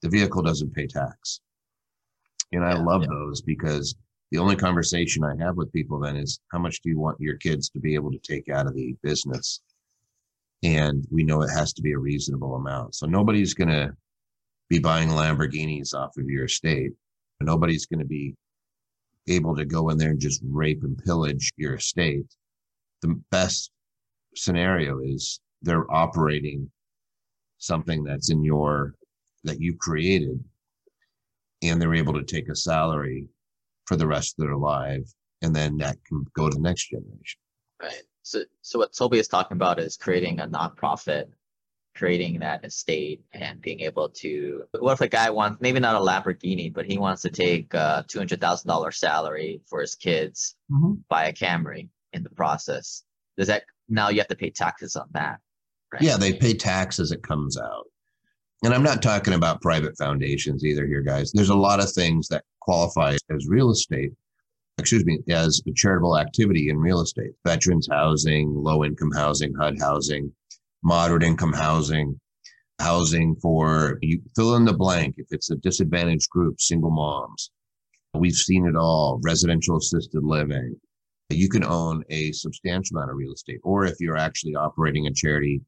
The 0.00 0.08
vehicle 0.08 0.42
doesn't 0.42 0.74
pay 0.74 0.86
tax. 0.86 1.40
And 2.50 2.64
I 2.64 2.72
Yeah, 2.72 2.82
love 2.82 3.02
yeah. 3.02 3.08
those 3.08 3.42
because 3.42 3.94
the 4.30 4.38
only 4.38 4.56
conversation 4.56 5.22
I 5.22 5.36
have 5.44 5.56
with 5.56 5.72
people 5.72 6.00
then 6.00 6.16
is 6.16 6.40
how 6.50 6.58
much 6.58 6.80
do 6.80 6.88
you 6.88 6.98
want 6.98 7.20
your 7.20 7.36
kids 7.36 7.68
to 7.70 7.78
be 7.78 7.94
able 7.94 8.10
to 8.10 8.18
take 8.18 8.48
out 8.48 8.66
of 8.66 8.74
the 8.74 8.96
business? 9.02 9.60
And 10.62 11.06
we 11.10 11.24
know 11.24 11.42
it 11.42 11.50
has 11.50 11.72
to 11.74 11.82
be 11.82 11.92
a 11.92 11.98
reasonable 11.98 12.54
amount. 12.54 12.94
So 12.94 13.06
nobody's 13.06 13.54
going 13.54 13.68
to 13.68 13.94
be 14.68 14.78
buying 14.78 15.08
Lamborghinis 15.08 15.94
off 15.94 16.16
of 16.16 16.26
your 16.26 16.44
estate. 16.44 16.92
Nobody's 17.40 17.86
going 17.86 17.98
to 17.98 18.06
be 18.06 18.34
able 19.28 19.56
to 19.56 19.64
go 19.64 19.88
in 19.90 19.98
there 19.98 20.10
and 20.10 20.20
just 20.20 20.40
rape 20.44 20.82
and 20.82 20.96
pillage 21.04 21.50
your 21.56 21.74
estate. 21.74 22.26
The 23.02 23.20
best 23.30 23.70
scenario 24.36 25.00
is 25.00 25.40
they're 25.62 25.90
operating 25.92 26.70
something 27.58 28.02
that's 28.04 28.30
in 28.30 28.42
your 28.42 28.94
that 29.44 29.60
you 29.60 29.76
created 29.76 30.42
and 31.62 31.80
they're 31.80 31.94
able 31.94 32.14
to 32.14 32.24
take 32.24 32.48
a 32.48 32.56
salary 32.56 33.26
for 33.86 33.96
the 33.96 34.06
rest 34.06 34.34
of 34.38 34.46
their 34.46 34.56
life 34.56 35.08
and 35.42 35.54
then 35.54 35.76
that 35.78 35.96
can 36.06 36.24
go 36.34 36.48
to 36.48 36.54
the 36.54 36.60
next 36.60 36.88
generation. 36.90 37.40
Right. 37.80 38.02
So, 38.22 38.42
so 38.60 38.78
what 38.78 38.94
Toby 38.94 39.18
is 39.18 39.28
talking 39.28 39.56
about 39.56 39.80
is 39.80 39.96
creating 39.96 40.40
a 40.40 40.46
nonprofit, 40.46 41.26
creating 41.96 42.38
that 42.40 42.64
estate, 42.64 43.22
and 43.32 43.60
being 43.60 43.80
able 43.80 44.08
to. 44.08 44.62
What 44.78 44.92
if 44.92 45.00
a 45.00 45.08
guy 45.08 45.30
wants 45.30 45.60
maybe 45.60 45.80
not 45.80 45.96
a 45.96 46.04
Lamborghini, 46.04 46.72
but 46.72 46.86
he 46.86 46.98
wants 46.98 47.22
to 47.22 47.30
take 47.30 47.74
a 47.74 48.04
two 48.08 48.18
hundred 48.18 48.40
thousand 48.40 48.68
dollar 48.68 48.90
salary 48.90 49.60
for 49.66 49.80
his 49.80 49.94
kids, 49.94 50.56
mm-hmm. 50.70 50.94
buy 51.08 51.26
a 51.26 51.32
Camry 51.32 51.88
in 52.12 52.22
the 52.22 52.30
process? 52.30 53.02
Does 53.36 53.48
that 53.48 53.64
now 53.88 54.08
you 54.08 54.18
have 54.18 54.28
to 54.28 54.36
pay 54.36 54.50
taxes 54.50 54.96
on 54.96 55.08
that? 55.12 55.40
Right? 55.92 56.02
Yeah, 56.02 56.16
they 56.16 56.32
pay 56.32 56.54
tax 56.54 56.98
as 56.98 57.12
it 57.12 57.22
comes 57.22 57.58
out. 57.58 57.86
And 58.64 58.72
I'm 58.72 58.82
not 58.84 59.02
talking 59.02 59.34
about 59.34 59.60
private 59.60 59.98
foundations 59.98 60.64
either 60.64 60.86
here, 60.86 61.02
guys. 61.02 61.32
There's 61.32 61.48
a 61.48 61.54
lot 61.54 61.80
of 61.80 61.90
things 61.90 62.28
that 62.28 62.44
qualify 62.60 63.16
as 63.30 63.48
real 63.48 63.70
estate, 63.70 64.12
excuse 64.78 65.04
me, 65.04 65.18
as 65.28 65.60
a 65.66 65.72
charitable 65.74 66.18
activity 66.18 66.68
in 66.68 66.78
real 66.78 67.00
estate. 67.00 67.32
Veterans 67.46 67.88
housing, 67.90 68.52
low 68.54 68.84
income 68.84 69.10
housing, 69.14 69.52
HUD 69.54 69.76
housing, 69.80 70.32
moderate 70.82 71.22
income 71.22 71.52
housing, 71.52 72.18
housing 72.80 73.36
for 73.36 73.98
you 74.02 74.20
fill 74.34 74.56
in 74.56 74.64
the 74.64 74.72
blank 74.72 75.14
if 75.18 75.26
it's 75.30 75.50
a 75.50 75.56
disadvantaged 75.56 76.28
group, 76.30 76.60
single 76.60 76.90
moms. 76.90 77.50
We've 78.14 78.34
seen 78.34 78.66
it 78.66 78.76
all, 78.76 79.20
residential 79.22 79.76
assisted 79.76 80.22
living. 80.22 80.76
You 81.30 81.48
can 81.48 81.64
own 81.64 82.04
a 82.10 82.32
substantial 82.32 82.96
amount 82.96 83.10
of 83.10 83.16
real 83.16 83.32
estate, 83.32 83.60
or 83.62 83.84
if 83.84 83.94
you're 84.00 84.18
actually 84.18 84.54
operating 84.54 85.06
a 85.06 85.14
charity 85.14 85.62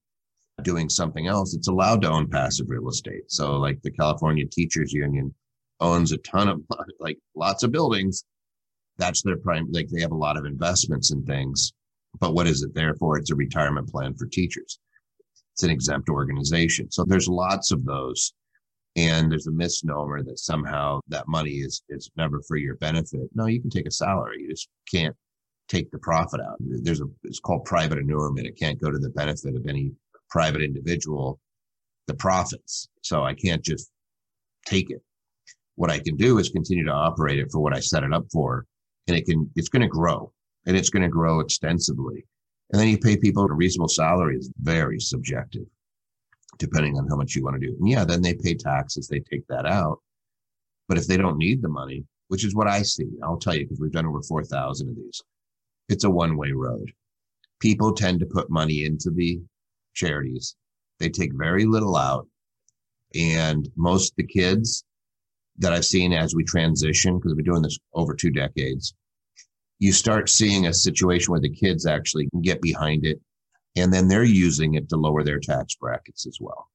doing 0.62 0.88
something 0.88 1.26
else, 1.26 1.54
it's 1.54 1.68
allowed 1.68 2.02
to 2.02 2.10
own 2.10 2.28
passive 2.28 2.66
real 2.68 2.88
estate. 2.88 3.24
So, 3.28 3.56
like 3.56 3.80
the 3.82 3.90
California 3.90 4.44
Teachers 4.46 4.92
Union 4.92 5.34
owns 5.80 6.12
a 6.12 6.18
ton 6.18 6.48
of 6.48 6.60
like 7.00 7.18
lots 7.34 7.62
of 7.62 7.72
buildings. 7.72 8.24
That's 8.98 9.22
their 9.22 9.36
prime, 9.36 9.68
like 9.72 9.88
they 9.88 10.00
have 10.00 10.12
a 10.12 10.16
lot 10.16 10.36
of 10.36 10.44
investments 10.44 11.12
in 11.12 11.24
things. 11.24 11.72
But 12.20 12.34
what 12.34 12.46
is 12.46 12.62
it 12.62 12.74
there 12.74 12.94
for? 12.94 13.18
It's 13.18 13.30
a 13.30 13.36
retirement 13.36 13.88
plan 13.88 14.14
for 14.14 14.26
teachers. 14.26 14.78
It's 15.52 15.62
an 15.62 15.70
exempt 15.70 16.08
organization. 16.08 16.90
So 16.90 17.04
there's 17.04 17.28
lots 17.28 17.72
of 17.72 17.84
those. 17.84 18.32
And 18.96 19.30
there's 19.30 19.48
a 19.48 19.52
misnomer 19.52 20.22
that 20.22 20.38
somehow 20.38 21.00
that 21.08 21.26
money 21.26 21.54
is 21.54 21.82
is 21.88 22.10
never 22.16 22.40
for 22.46 22.56
your 22.56 22.76
benefit. 22.76 23.28
No, 23.34 23.46
you 23.46 23.60
can 23.60 23.70
take 23.70 23.88
a 23.88 23.90
salary. 23.90 24.42
You 24.42 24.50
just 24.50 24.68
can't 24.88 25.16
take 25.68 25.90
the 25.90 25.98
profit 25.98 26.40
out. 26.40 26.56
There's 26.60 27.00
a 27.00 27.06
it's 27.24 27.40
called 27.40 27.64
private 27.64 27.98
inurement. 27.98 28.46
It 28.46 28.56
can't 28.56 28.80
go 28.80 28.92
to 28.92 28.98
the 28.98 29.10
benefit 29.10 29.56
of 29.56 29.66
any 29.66 29.90
private 30.30 30.62
individual, 30.62 31.40
the 32.06 32.14
profits. 32.14 32.88
So 33.02 33.24
I 33.24 33.34
can't 33.34 33.64
just 33.64 33.90
take 34.64 34.90
it. 34.90 35.02
What 35.74 35.90
I 35.90 35.98
can 35.98 36.16
do 36.16 36.38
is 36.38 36.50
continue 36.50 36.84
to 36.84 36.92
operate 36.92 37.40
it 37.40 37.50
for 37.50 37.60
what 37.60 37.74
I 37.74 37.80
set 37.80 38.04
it 38.04 38.12
up 38.12 38.26
for. 38.32 38.64
And 39.06 39.16
it 39.16 39.26
can, 39.26 39.50
it's 39.54 39.68
going 39.68 39.82
to 39.82 39.88
grow 39.88 40.32
and 40.66 40.76
it's 40.76 40.90
going 40.90 41.02
to 41.02 41.08
grow 41.08 41.40
extensively. 41.40 42.24
And 42.72 42.80
then 42.80 42.88
you 42.88 42.98
pay 42.98 43.16
people 43.16 43.44
a 43.44 43.52
reasonable 43.52 43.88
salary 43.88 44.36
is 44.36 44.50
very 44.60 44.98
subjective, 44.98 45.66
depending 46.58 46.96
on 46.96 47.06
how 47.08 47.16
much 47.16 47.34
you 47.34 47.44
want 47.44 47.60
to 47.60 47.66
do. 47.66 47.76
And 47.78 47.88
yeah, 47.88 48.04
then 48.04 48.22
they 48.22 48.34
pay 48.34 48.54
taxes. 48.54 49.06
They 49.06 49.20
take 49.20 49.46
that 49.48 49.66
out. 49.66 50.00
But 50.88 50.98
if 50.98 51.06
they 51.06 51.16
don't 51.16 51.38
need 51.38 51.62
the 51.62 51.68
money, 51.68 52.04
which 52.28 52.44
is 52.44 52.54
what 52.54 52.68
I 52.68 52.82
see, 52.82 53.08
I'll 53.22 53.38
tell 53.38 53.54
you, 53.54 53.64
because 53.64 53.80
we've 53.80 53.92
done 53.92 54.06
over 54.06 54.22
4,000 54.22 54.88
of 54.88 54.96
these, 54.96 55.22
it's 55.88 56.04
a 56.04 56.10
one 56.10 56.36
way 56.36 56.52
road. 56.52 56.90
People 57.60 57.92
tend 57.92 58.20
to 58.20 58.26
put 58.26 58.50
money 58.50 58.84
into 58.84 59.10
the 59.10 59.40
charities. 59.94 60.56
They 60.98 61.08
take 61.08 61.32
very 61.34 61.64
little 61.64 61.96
out. 61.96 62.26
And 63.14 63.68
most 63.76 64.12
of 64.12 64.16
the 64.16 64.26
kids 64.26 64.84
that 65.58 65.72
I've 65.72 65.84
seen 65.84 66.12
as 66.12 66.34
we 66.34 66.44
transition, 66.44 67.16
because 67.16 67.32
we've 67.32 67.44
been 67.44 67.52
doing 67.52 67.62
this 67.62 67.78
over 67.92 68.14
two 68.14 68.30
decades, 68.30 68.94
you 69.78 69.92
start 69.92 70.28
seeing 70.28 70.66
a 70.66 70.74
situation 70.74 71.30
where 71.30 71.40
the 71.40 71.54
kids 71.54 71.86
actually 71.86 72.28
can 72.30 72.40
get 72.40 72.60
behind 72.60 73.04
it 73.04 73.20
and 73.76 73.92
then 73.92 74.08
they're 74.08 74.24
using 74.24 74.74
it 74.74 74.88
to 74.88 74.96
lower 74.96 75.24
their 75.24 75.40
tax 75.40 75.74
brackets 75.74 76.26
as 76.26 76.38
well. 76.40 76.68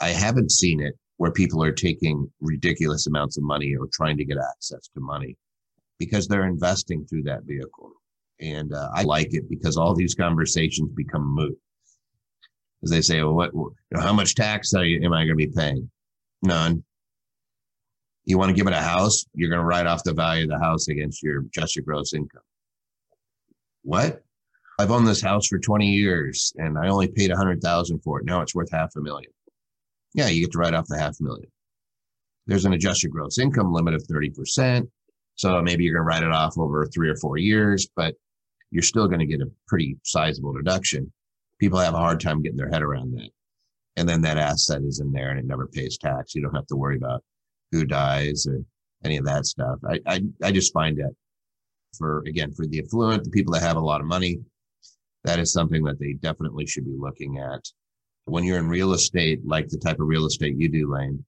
I 0.00 0.08
haven't 0.08 0.52
seen 0.52 0.80
it 0.80 0.94
where 1.18 1.32
people 1.32 1.62
are 1.62 1.72
taking 1.72 2.30
ridiculous 2.40 3.06
amounts 3.06 3.36
of 3.36 3.44
money 3.44 3.74
or 3.78 3.88
trying 3.92 4.16
to 4.16 4.24
get 4.24 4.38
access 4.38 4.88
to 4.94 5.00
money 5.00 5.36
because 5.98 6.28
they're 6.28 6.46
investing 6.46 7.04
through 7.04 7.24
that 7.24 7.42
vehicle. 7.44 7.92
And 8.40 8.72
uh, 8.72 8.88
I 8.94 9.02
like 9.02 9.34
it 9.34 9.50
because 9.50 9.76
all 9.76 9.94
these 9.94 10.14
conversations 10.14 10.92
become 10.94 11.34
moot. 11.34 11.58
As 12.84 12.90
they 12.90 13.00
say, 13.00 13.20
well, 13.22 13.34
what, 13.34 13.50
how 13.96 14.12
much 14.12 14.36
tax 14.36 14.72
you, 14.72 15.04
am 15.04 15.12
I 15.12 15.24
going 15.24 15.30
to 15.30 15.34
be 15.34 15.48
paying? 15.48 15.90
None. 16.42 16.84
You 18.28 18.36
want 18.36 18.50
to 18.50 18.54
give 18.54 18.66
it 18.66 18.74
a 18.74 18.80
house, 18.80 19.24
you're 19.32 19.48
going 19.48 19.62
to 19.62 19.64
write 19.64 19.86
off 19.86 20.04
the 20.04 20.12
value 20.12 20.44
of 20.44 20.50
the 20.50 20.58
house 20.58 20.88
against 20.88 21.22
your 21.22 21.46
just 21.50 21.74
your 21.74 21.82
gross 21.82 22.12
income. 22.12 22.42
What? 23.84 24.22
I've 24.78 24.90
owned 24.90 25.06
this 25.06 25.22
house 25.22 25.46
for 25.46 25.58
20 25.58 25.86
years 25.86 26.52
and 26.58 26.76
I 26.78 26.88
only 26.88 27.08
paid 27.08 27.30
a 27.30 27.36
hundred 27.38 27.62
thousand 27.62 28.00
for 28.00 28.20
it. 28.20 28.26
Now 28.26 28.42
it's 28.42 28.54
worth 28.54 28.70
half 28.70 28.90
a 28.96 29.00
million. 29.00 29.30
Yeah, 30.12 30.28
you 30.28 30.42
get 30.42 30.52
to 30.52 30.58
write 30.58 30.74
off 30.74 30.88
the 30.88 30.98
half 30.98 31.16
million. 31.20 31.50
There's 32.46 32.66
an 32.66 32.74
adjusted 32.74 33.10
gross 33.10 33.38
income 33.38 33.72
limit 33.72 33.94
of 33.94 34.06
30%. 34.06 34.86
So 35.36 35.62
maybe 35.62 35.84
you're 35.84 35.94
going 35.94 36.04
to 36.04 36.06
write 36.06 36.22
it 36.22 36.30
off 36.30 36.58
over 36.58 36.86
three 36.86 37.08
or 37.08 37.16
four 37.16 37.38
years, 37.38 37.88
but 37.96 38.14
you're 38.70 38.82
still 38.82 39.08
going 39.08 39.20
to 39.20 39.26
get 39.26 39.40
a 39.40 39.50
pretty 39.66 39.96
sizable 40.04 40.52
deduction. 40.52 41.10
People 41.58 41.78
have 41.78 41.94
a 41.94 41.98
hard 41.98 42.20
time 42.20 42.42
getting 42.42 42.58
their 42.58 42.68
head 42.68 42.82
around 42.82 43.12
that. 43.12 43.30
And 43.96 44.06
then 44.06 44.20
that 44.20 44.36
asset 44.36 44.82
is 44.82 45.00
in 45.00 45.12
there 45.12 45.30
and 45.30 45.38
it 45.38 45.46
never 45.46 45.66
pays 45.66 45.96
tax. 45.96 46.34
You 46.34 46.42
don't 46.42 46.54
have 46.54 46.66
to 46.66 46.76
worry 46.76 46.96
about 46.96 47.24
who 47.72 47.84
dies 47.84 48.46
or 48.46 48.62
any 49.04 49.16
of 49.16 49.24
that 49.24 49.46
stuff. 49.46 49.78
I, 49.88 50.00
I, 50.06 50.22
I 50.42 50.52
just 50.52 50.72
find 50.72 50.96
that 50.98 51.14
for, 51.96 52.22
again, 52.26 52.52
for 52.52 52.66
the 52.66 52.80
affluent, 52.80 53.24
the 53.24 53.30
people 53.30 53.52
that 53.54 53.62
have 53.62 53.76
a 53.76 53.80
lot 53.80 54.00
of 54.00 54.06
money, 54.06 54.38
that 55.24 55.38
is 55.38 55.52
something 55.52 55.82
that 55.84 55.98
they 55.98 56.14
definitely 56.14 56.66
should 56.66 56.84
be 56.84 56.96
looking 56.98 57.38
at. 57.38 57.64
When 58.24 58.44
you're 58.44 58.58
in 58.58 58.68
real 58.68 58.92
estate, 58.92 59.40
like 59.46 59.68
the 59.68 59.78
type 59.78 60.00
of 60.00 60.06
real 60.06 60.26
estate 60.26 60.56
you 60.56 60.68
do, 60.68 60.92
Lane, 60.92 61.24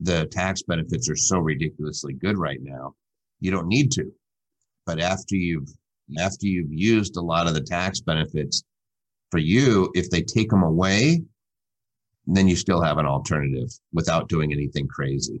the 0.00 0.26
tax 0.26 0.62
benefits 0.62 1.08
are 1.08 1.16
so 1.16 1.38
ridiculously 1.38 2.14
good 2.14 2.38
right 2.38 2.60
now. 2.62 2.94
You 3.40 3.50
don't 3.50 3.68
need 3.68 3.90
to. 3.92 4.12
But 4.86 5.00
after 5.00 5.36
you've 5.36 5.68
after 6.18 6.46
you've 6.46 6.72
used 6.72 7.16
a 7.16 7.20
lot 7.20 7.46
of 7.46 7.54
the 7.54 7.62
tax 7.62 8.00
benefits 8.00 8.62
for 9.30 9.38
you, 9.38 9.90
if 9.94 10.10
they 10.10 10.20
take 10.20 10.50
them 10.50 10.62
away, 10.62 11.22
then 12.26 12.46
you 12.46 12.56
still 12.56 12.82
have 12.82 12.98
an 12.98 13.06
alternative 13.06 13.70
without 13.92 14.28
doing 14.28 14.52
anything 14.52 14.86
crazy. 14.86 15.40